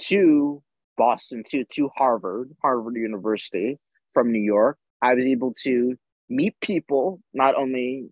to 0.09 0.63
Boston, 0.97 1.45
to, 1.51 1.65
to 1.65 1.89
Harvard, 1.97 2.51
Harvard 2.63 2.97
University 2.97 3.79
from 4.13 4.33
New 4.33 4.43
York. 4.43 4.77
I 5.01 5.15
was 5.15 5.25
able 5.25 5.55
to 5.63 5.95
meet 6.29 6.59
people, 6.61 7.21
not 7.33 7.55
only 7.55 8.11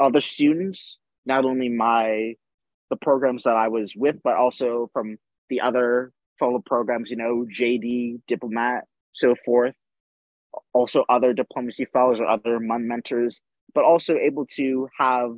other 0.00 0.20
students, 0.20 0.98
not 1.26 1.44
only 1.44 1.68
my 1.68 2.34
the 2.90 2.96
programs 2.96 3.44
that 3.44 3.56
I 3.56 3.68
was 3.68 3.94
with, 3.96 4.16
but 4.22 4.34
also 4.34 4.90
from 4.92 5.16
the 5.48 5.60
other 5.60 6.12
fellow 6.38 6.62
programs, 6.64 7.10
you 7.10 7.16
know, 7.16 7.46
JD, 7.50 8.20
diplomat, 8.26 8.84
so 9.12 9.34
forth. 9.44 9.74
Also 10.72 11.04
other 11.08 11.32
diplomacy 11.32 11.86
fellows 11.92 12.20
or 12.20 12.26
other 12.26 12.60
MUN 12.60 12.86
mentors, 12.86 13.40
but 13.74 13.84
also 13.84 14.16
able 14.16 14.46
to 14.54 14.88
have 14.98 15.30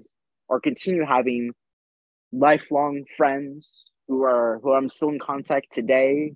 or 0.49 0.61
continue 0.61 1.05
having 1.05 1.53
lifelong 2.33 3.05
friends 3.17 3.69
who 4.09 4.25
are 4.25 4.61
who 4.63 4.73
I'm 4.73 4.91
still 4.91 5.09
in 5.09 5.19
contact 5.19 5.73
today. 5.73 6.35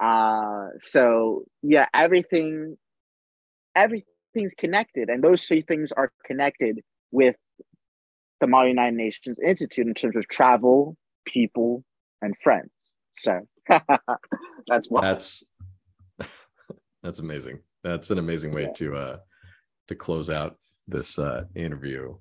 Uh, 0.00 0.68
so 0.82 1.44
yeah, 1.62 1.86
everything, 1.92 2.76
everything's 3.74 4.52
connected, 4.56 5.08
and 5.08 5.22
those 5.22 5.44
three 5.44 5.62
things 5.62 5.92
are 5.92 6.12
connected 6.24 6.80
with 7.10 7.36
the 8.40 8.46
Model 8.46 8.68
United 8.68 8.96
Nations 8.96 9.38
Institute 9.38 9.86
in 9.86 9.94
terms 9.94 10.16
of 10.16 10.26
travel, 10.28 10.96
people, 11.26 11.84
and 12.22 12.34
friends. 12.42 12.70
So 13.18 13.40
that's 13.68 14.88
why. 14.88 15.00
That's 15.02 15.44
that's 17.02 17.18
amazing. 17.18 17.60
That's 17.82 18.10
an 18.10 18.18
amazing 18.18 18.52
way 18.52 18.62
Yeah. 18.62 18.72
to 18.76 18.96
uh 18.96 19.16
to 19.88 19.94
close 19.94 20.30
out 20.30 20.56
this 20.88 21.18
uh 21.18 21.44
interview 21.54 22.16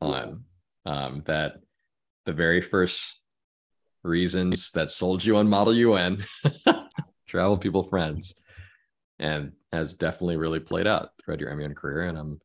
on 0.00 0.44
um 0.86 1.22
that 1.26 1.54
the 2.26 2.32
very 2.32 2.60
first 2.60 3.20
reasons 4.02 4.70
that 4.72 4.90
sold 4.90 5.24
you 5.24 5.36
on 5.36 5.48
Model 5.48 5.74
UN 5.74 6.24
travel 7.28 7.56
people 7.56 7.84
friends 7.84 8.34
and 9.18 9.52
has 9.72 9.94
definitely 9.94 10.36
really 10.36 10.60
played 10.60 10.86
out 10.86 11.10
throughout 11.24 11.40
your 11.40 11.54
MUN 11.54 11.74
career 11.74 12.08
and 12.08 12.18
I'm 12.18 12.40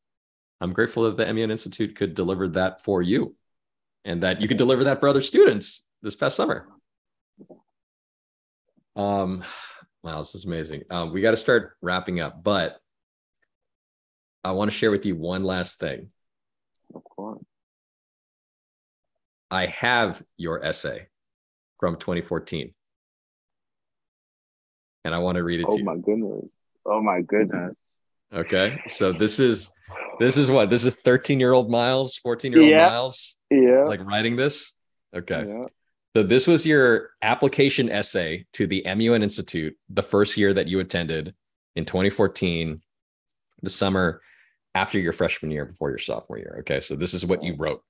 I'm 0.60 0.74
grateful 0.74 1.04
that 1.04 1.18
the 1.18 1.32
MUN 1.32 1.52
Institute 1.52 1.96
could 1.96 2.16
deliver 2.16 2.48
that 2.50 2.82
for 2.84 3.02
you 3.02 3.36
and 4.06 4.24
that 4.24 4.42
you 4.42 4.48
could 4.48 4.58
deliver 4.58 4.86
that 4.86 5.00
for 5.00 5.08
other 5.10 5.22
students 5.22 5.86
this 6.02 6.16
past 6.16 6.36
summer. 6.36 6.68
Um, 8.96 9.44
wow, 10.04 10.20
this 10.20 10.34
is 10.34 10.46
amazing. 10.46 10.84
Um, 10.90 11.14
we 11.14 11.22
got 11.22 11.32
to 11.32 11.38
start 11.38 11.78
wrapping 11.82 12.20
up, 12.20 12.44
but 12.44 12.80
I 14.44 14.52
want 14.52 14.72
to 14.72 14.78
share 14.78 14.90
with 14.90 15.06
you 15.06 15.16
one 15.16 15.44
last 15.44 15.80
thing. 15.80 16.10
Of 16.96 17.04
course. 17.04 17.44
I 19.52 19.68
have 19.68 20.24
your 20.36 20.64
essay 20.64 21.08
from 21.80 21.98
2014, 21.98 22.74
and 25.06 25.16
I 25.16 25.20
want 25.20 25.36
to 25.36 25.44
read 25.44 25.60
it 25.60 25.68
Oh 25.70 25.76
to 25.76 25.78
you. 25.78 25.84
Oh 25.84 25.94
my 25.94 26.02
goodness. 26.02 26.46
Oh 26.86 27.02
my 27.02 27.22
goodness. 27.22 27.76
Okay, 28.34 28.82
so 28.88 29.14
this 29.14 29.40
is 29.40 29.70
this 30.20 30.38
is 30.38 30.50
what 30.50 30.70
this 30.70 30.84
is 30.84 30.94
13 30.96 31.40
year 31.40 31.54
old 31.54 31.70
Miles, 31.70 32.18
14 32.18 32.52
year 32.52 32.62
old 32.62 32.70
Yeah. 32.70 32.90
Miles, 32.90 33.38
Yeah. 33.50 33.84
like 33.86 34.02
writing 34.02 34.36
this. 34.36 34.74
Okay, 35.16 35.46
Yeah. 35.48 35.66
So 36.16 36.24
this 36.24 36.48
was 36.48 36.66
your 36.66 37.12
application 37.22 37.90
essay 37.90 38.46
to 38.54 38.66
the 38.66 38.84
MUN 38.86 39.22
Institute 39.22 39.78
the 39.90 40.02
first 40.02 40.36
year 40.36 40.54
that 40.54 40.68
you 40.68 40.80
attended 40.80 41.36
in 41.76 41.86
2014, 41.86 42.82
the 43.62 43.70
summer 43.70 44.22
after 44.74 45.00
your 45.00 45.14
freshman 45.14 45.52
year, 45.52 45.66
before 45.66 45.90
your 45.90 46.00
sophomore 46.00 46.40
year. 46.40 46.58
Okay, 46.62 46.80
so 46.80 46.96
this 46.96 47.14
is 47.14 47.26
what 47.26 47.44
you 47.44 47.56
wrote. 47.58 47.84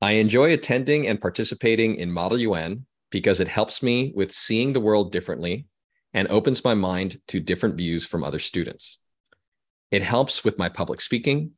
I 0.00 0.12
enjoy 0.12 0.52
attending 0.52 1.06
and 1.08 1.20
participating 1.20 1.96
in 1.96 2.12
Model 2.12 2.38
UN 2.38 2.86
because 3.10 3.40
it 3.40 3.48
helps 3.48 3.82
me 3.82 4.12
with 4.14 4.32
seeing 4.32 4.72
the 4.72 4.80
world 4.80 5.10
differently 5.10 5.66
and 6.12 6.28
opens 6.28 6.64
my 6.64 6.74
mind 6.74 7.20
to 7.28 7.40
different 7.40 7.76
views 7.76 8.04
from 8.04 8.22
other 8.22 8.38
students. 8.38 8.98
It 9.90 10.02
helps 10.02 10.44
with 10.44 10.58
my 10.58 10.68
public 10.68 11.00
speaking 11.00 11.52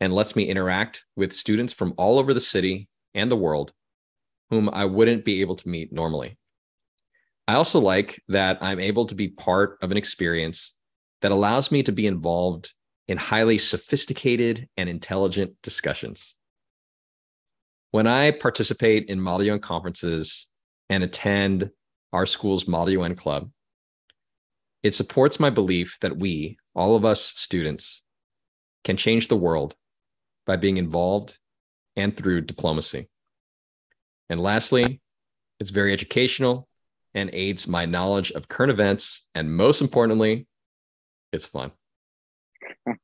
and 0.00 0.12
lets 0.12 0.36
me 0.36 0.48
interact 0.48 1.04
with 1.16 1.32
students 1.32 1.72
from 1.72 1.94
all 1.96 2.18
over 2.18 2.32
the 2.34 2.40
city 2.40 2.88
and 3.14 3.30
the 3.30 3.36
world 3.36 3.72
whom 4.50 4.68
I 4.70 4.84
wouldn't 4.84 5.24
be 5.24 5.40
able 5.40 5.56
to 5.56 5.68
meet 5.68 5.94
normally. 5.94 6.36
I 7.48 7.54
also 7.54 7.80
like 7.80 8.22
that 8.28 8.58
I'm 8.60 8.80
able 8.80 9.06
to 9.06 9.14
be 9.14 9.28
part 9.28 9.78
of 9.80 9.90
an 9.90 9.96
experience 9.96 10.74
that 11.22 11.32
allows 11.32 11.70
me 11.70 11.82
to 11.84 11.92
be 11.92 12.06
involved 12.06 12.70
in 13.08 13.16
highly 13.16 13.56
sophisticated 13.56 14.68
and 14.76 14.90
intelligent 14.90 15.54
discussions. 15.62 16.36
When 17.92 18.06
I 18.06 18.30
participate 18.30 19.06
in 19.08 19.20
Model 19.20 19.46
UN 19.46 19.60
conferences 19.60 20.48
and 20.90 21.02
attend 21.02 21.70
our 22.12 22.26
school's 22.26 22.68
Model 22.68 22.90
UN 22.90 23.16
club, 23.16 23.50
it 24.82 24.94
supports 24.94 25.38
my 25.38 25.50
belief 25.50 25.98
that 26.00 26.16
we, 26.16 26.58
all 26.74 26.96
of 26.96 27.04
us 27.04 27.22
students, 27.22 28.02
can 28.84 28.96
change 28.96 29.28
the 29.28 29.36
world 29.36 29.76
by 30.46 30.56
being 30.56 30.76
involved 30.76 31.38
and 31.94 32.16
through 32.16 32.40
diplomacy. 32.40 33.08
And 34.28 34.40
lastly, 34.40 35.00
it's 35.60 35.70
very 35.70 35.92
educational 35.92 36.68
and 37.14 37.30
aids 37.32 37.68
my 37.68 37.86
knowledge 37.86 38.32
of 38.32 38.48
current 38.48 38.72
events. 38.72 39.28
And 39.34 39.54
most 39.54 39.80
importantly, 39.80 40.46
it's 41.32 41.46
fun. 41.46 41.70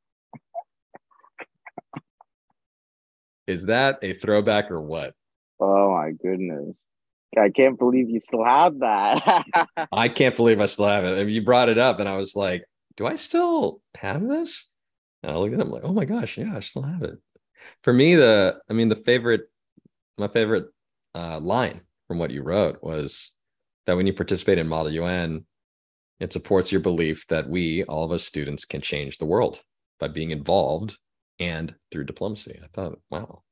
Is 3.47 3.67
that 3.67 4.01
a 4.03 4.15
throwback 4.15 4.71
or 4.71 4.81
what? 4.81 5.15
Oh 5.61 5.93
my 5.93 6.11
goodness. 6.11 6.75
I 7.37 7.51
can't 7.51 7.79
believe 7.79 8.09
you 8.09 8.21
still 8.21 8.45
have 8.45 8.79
that. 8.81 9.45
I 9.93 10.09
can't 10.09 10.37
believe 10.37 10.61
I 10.61 10.67
still 10.67 10.87
have 10.87 11.05
it. 11.05 11.13
I 11.19 11.25
mean, 11.25 11.35
you 11.35 11.43
brought 11.43 11.69
it 11.69 11.79
up 11.79 12.01
and 12.01 12.09
I 12.09 12.17
was 12.17 12.35
like, 12.35 12.65
do 12.97 13.07
I 13.07 13.17
still 13.17 13.81
have 13.97 14.27
this? 14.27 14.71
And 15.23 15.33
I 15.33 15.37
looked 15.37 15.55
at 15.55 15.61
it, 15.61 15.63
I'm 15.63 15.71
like, 15.71 15.85
oh 15.85 15.93
my 15.93 16.05
gosh, 16.05 16.39
yeah, 16.39 16.57
I 16.57 16.61
still 16.61 16.83
have 16.83 17.03
it. 17.03 17.19
For 17.83 17.93
me, 17.93 18.15
the 18.15 18.59
I 18.71 18.73
mean, 18.73 18.89
the 18.89 18.97
favorite, 18.97 19.43
my 20.17 20.29
favorite 20.29 20.67
uh, 21.15 21.39
line 21.41 21.83
from 22.07 22.19
what 22.19 22.31
you 22.31 22.43
wrote 22.43 22.79
was 22.83 23.35
that 23.87 23.97
when 23.97 24.07
you 24.07 24.13
participate 24.13 24.59
in 24.59 24.69
Model 24.69 24.93
UN, 24.93 25.45
it 26.21 26.33
supports 26.33 26.73
your 26.73 26.81
belief 26.81 27.27
that 27.29 27.49
we, 27.49 27.85
all 27.85 28.05
of 28.05 28.13
us 28.13 28.25
students, 28.25 28.65
can 28.65 28.81
change 28.81 29.19
the 29.19 29.27
world 29.27 29.61
by 30.01 30.09
being 30.09 30.31
involved 30.31 30.99
and 31.39 31.75
through 31.91 32.05
diplomacy. 32.05 32.59
I 32.63 32.67
thought, 32.73 32.99
wow, 33.11 33.43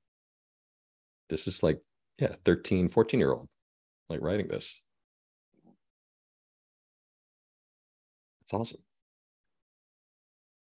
this 1.28 1.46
is 1.46 1.62
like, 1.62 1.80
yeah, 2.18 2.34
13, 2.44 2.88
14 2.88 3.20
year 3.20 3.32
old, 3.32 3.48
like 4.08 4.20
writing 4.22 4.48
this. 4.48 4.80
It's 8.42 8.54
awesome. 8.54 8.78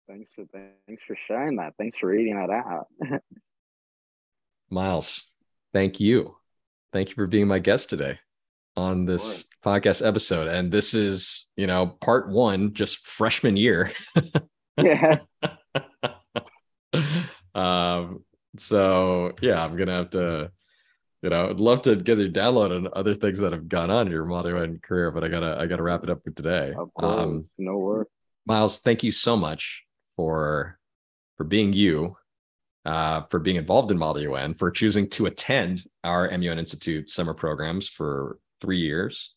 Thanks 0.07 0.31
for 0.33 0.45
thanks 0.87 1.03
for 1.05 1.17
sharing 1.27 1.57
that. 1.57 1.73
Thanks 1.77 1.97
for 1.99 2.07
reading 2.07 2.35
that 2.35 2.49
out. 2.49 2.87
Miles, 4.69 5.23
thank 5.73 5.99
you. 5.99 6.35
Thank 6.93 7.09
you 7.09 7.15
for 7.15 7.27
being 7.27 7.47
my 7.47 7.59
guest 7.59 7.89
today 7.89 8.19
on 8.77 9.05
this 9.05 9.45
podcast 9.65 10.05
episode. 10.05 10.47
And 10.47 10.71
this 10.71 10.93
is, 10.93 11.47
you 11.57 11.67
know, 11.67 11.87
part 11.87 12.29
one, 12.29 12.73
just 12.73 13.05
freshman 13.05 13.57
year. 13.57 13.91
yeah. 14.77 15.19
um, 17.55 18.23
so 18.57 19.33
yeah, 19.41 19.63
I'm 19.63 19.75
gonna 19.75 19.97
have 19.97 20.09
to, 20.11 20.51
you 21.21 21.29
know, 21.29 21.49
I'd 21.49 21.59
love 21.59 21.81
to 21.83 21.95
get 21.95 22.17
your 22.17 22.29
download 22.29 22.75
on 22.75 22.89
other 22.93 23.13
things 23.13 23.39
that 23.39 23.51
have 23.51 23.67
gone 23.67 23.89
on 23.89 24.07
in 24.07 24.13
your 24.13 24.25
Model 24.25 24.51
UN 24.51 24.79
career, 24.79 25.11
but 25.11 25.23
I 25.23 25.27
gotta 25.27 25.57
I 25.59 25.65
gotta 25.65 25.83
wrap 25.83 26.03
it 26.03 26.09
up 26.09 26.23
for 26.23 26.31
today. 26.31 26.73
Of 26.77 26.93
course, 26.93 27.21
um, 27.21 27.43
no 27.57 27.77
worries. 27.77 28.07
Miles, 28.45 28.79
thank 28.79 29.03
you 29.03 29.11
so 29.11 29.35
much 29.35 29.83
for 30.15 30.79
for 31.37 31.43
being 31.43 31.73
you, 31.73 32.17
uh, 32.85 33.21
for 33.29 33.39
being 33.39 33.55
involved 33.55 33.91
in 33.91 33.97
Model 33.97 34.21
UN, 34.23 34.53
for 34.53 34.69
choosing 34.69 35.09
to 35.11 35.25
attend 35.25 35.85
our 36.03 36.29
MUN 36.29 36.59
Institute 36.59 37.09
summer 37.09 37.33
programs 37.33 37.87
for 37.87 38.37
three 38.61 38.79
years, 38.79 39.33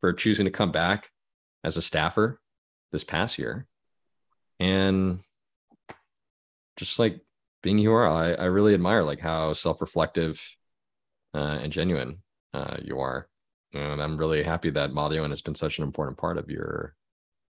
for 0.00 0.12
choosing 0.12 0.46
to 0.46 0.50
come 0.50 0.72
back 0.72 1.10
as 1.62 1.76
a 1.76 1.82
staffer 1.82 2.40
this 2.92 3.04
past 3.04 3.38
year. 3.38 3.66
And 4.58 5.20
just 6.76 6.98
like 6.98 7.20
being 7.62 7.78
you 7.78 7.92
are, 7.92 8.06
I, 8.06 8.32
I 8.32 8.44
really 8.46 8.74
admire 8.74 9.02
like 9.04 9.20
how 9.20 9.52
self-reflective 9.52 10.42
uh, 11.34 11.58
and 11.62 11.72
genuine 11.72 12.22
uh, 12.54 12.76
you 12.82 12.98
are. 12.98 13.28
And 13.72 14.02
I'm 14.02 14.16
really 14.16 14.42
happy 14.42 14.70
that 14.70 14.90
UN 14.90 15.30
has 15.30 15.42
been 15.42 15.54
such 15.54 15.78
an 15.78 15.84
important 15.84 16.18
part 16.18 16.38
of 16.38 16.50
your 16.50 16.94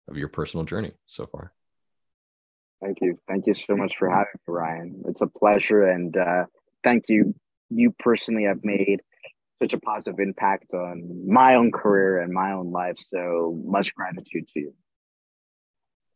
of 0.08 0.16
your 0.16 0.28
personal 0.28 0.64
journey 0.66 0.92
so 1.06 1.26
far. 1.26 1.52
Thank 2.82 2.98
you. 3.00 3.18
Thank 3.28 3.46
you 3.46 3.54
so 3.54 3.76
much 3.76 3.94
for 3.98 4.08
having 4.08 4.26
me, 4.34 4.52
Ryan. 4.52 5.02
It's 5.06 5.20
a 5.20 5.26
pleasure. 5.26 5.84
And 5.84 6.16
uh, 6.16 6.44
thank 6.82 7.04
you. 7.08 7.34
You 7.68 7.94
personally 7.98 8.44
have 8.44 8.64
made 8.64 9.02
such 9.62 9.74
a 9.74 9.78
positive 9.78 10.18
impact 10.18 10.72
on 10.72 11.30
my 11.30 11.54
own 11.54 11.70
career 11.70 12.20
and 12.20 12.32
my 12.32 12.52
own 12.52 12.72
life. 12.72 12.96
So 13.12 13.60
much 13.64 13.94
gratitude 13.94 14.48
to 14.54 14.60
you. 14.60 14.74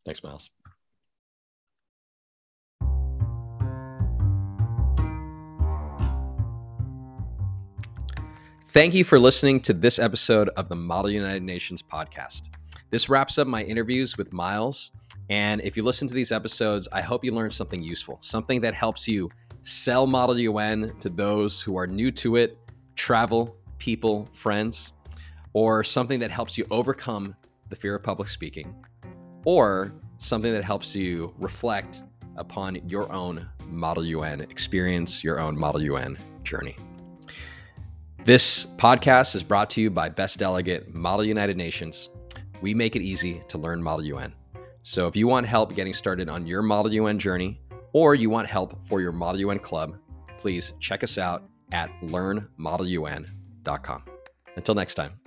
Thanks, 0.05 0.23
Miles. 0.23 0.49
Thank 8.75 8.93
you 8.93 9.05
for 9.05 9.17
listening 9.17 9.61
to 9.61 9.73
this 9.73 9.99
episode 9.99 10.49
of 10.57 10.67
the 10.67 10.75
Model 10.75 11.09
United 11.09 11.43
Nations 11.43 11.81
podcast. 11.81 12.49
This 12.89 13.07
wraps 13.07 13.37
up 13.37 13.47
my 13.47 13.63
interviews 13.63 14.17
with 14.17 14.33
Miles. 14.33 14.91
And 15.29 15.61
if 15.61 15.77
you 15.77 15.83
listen 15.83 16.09
to 16.09 16.13
these 16.13 16.33
episodes, 16.33 16.85
I 16.91 16.99
hope 16.99 17.23
you 17.23 17.31
learned 17.31 17.53
something 17.53 17.81
useful, 17.81 18.17
something 18.19 18.59
that 18.59 18.73
helps 18.73 19.07
you 19.07 19.29
sell 19.61 20.05
Model 20.05 20.37
UN 20.39 20.93
to 20.99 21.07
those 21.07 21.61
who 21.61 21.77
are 21.77 21.87
new 21.87 22.11
to 22.11 22.35
it 22.35 22.57
travel, 22.97 23.55
people, 23.77 24.27
friends, 24.33 24.91
or 25.53 25.81
something 25.81 26.19
that 26.19 26.29
helps 26.29 26.57
you 26.57 26.65
overcome 26.69 27.33
the 27.69 27.77
fear 27.77 27.95
of 27.95 28.03
public 28.03 28.27
speaking, 28.27 28.75
or 29.45 29.93
something 30.17 30.51
that 30.51 30.65
helps 30.65 30.93
you 30.93 31.33
reflect 31.37 32.03
upon 32.35 32.75
your 32.89 33.09
own 33.13 33.47
Model 33.67 34.03
UN 34.03 34.41
experience, 34.41 35.23
your 35.23 35.39
own 35.39 35.57
Model 35.57 35.81
UN 35.81 36.17
journey. 36.43 36.75
This 38.25 38.65
podcast 38.77 39.35
is 39.35 39.43
brought 39.43 39.69
to 39.69 39.81
you 39.81 39.91
by 39.91 40.09
Best 40.09 40.39
Delegate 40.39 40.95
Model 40.95 41.23
United 41.23 41.57
Nations. 41.57 42.09
We 42.59 42.73
make 42.73 42.95
it 42.95 43.03
easy 43.03 43.43
to 43.49 43.59
learn 43.59 43.83
Model 43.83 44.03
UN. 44.05 44.33
So 44.81 45.05
if 45.05 45.15
you 45.15 45.27
want 45.27 45.45
help 45.45 45.75
getting 45.75 45.93
started 45.93 46.27
on 46.27 46.47
your 46.47 46.63
Model 46.63 46.91
UN 46.91 47.19
journey, 47.19 47.61
or 47.93 48.15
you 48.15 48.31
want 48.31 48.47
help 48.47 48.87
for 48.87 48.99
your 48.99 49.11
Model 49.11 49.41
UN 49.41 49.59
club, 49.59 49.99
please 50.39 50.73
check 50.79 51.03
us 51.03 51.19
out 51.19 51.43
at 51.71 51.91
learnmodelun.com. 52.01 54.03
Until 54.55 54.73
next 54.73 54.95
time. 54.95 55.19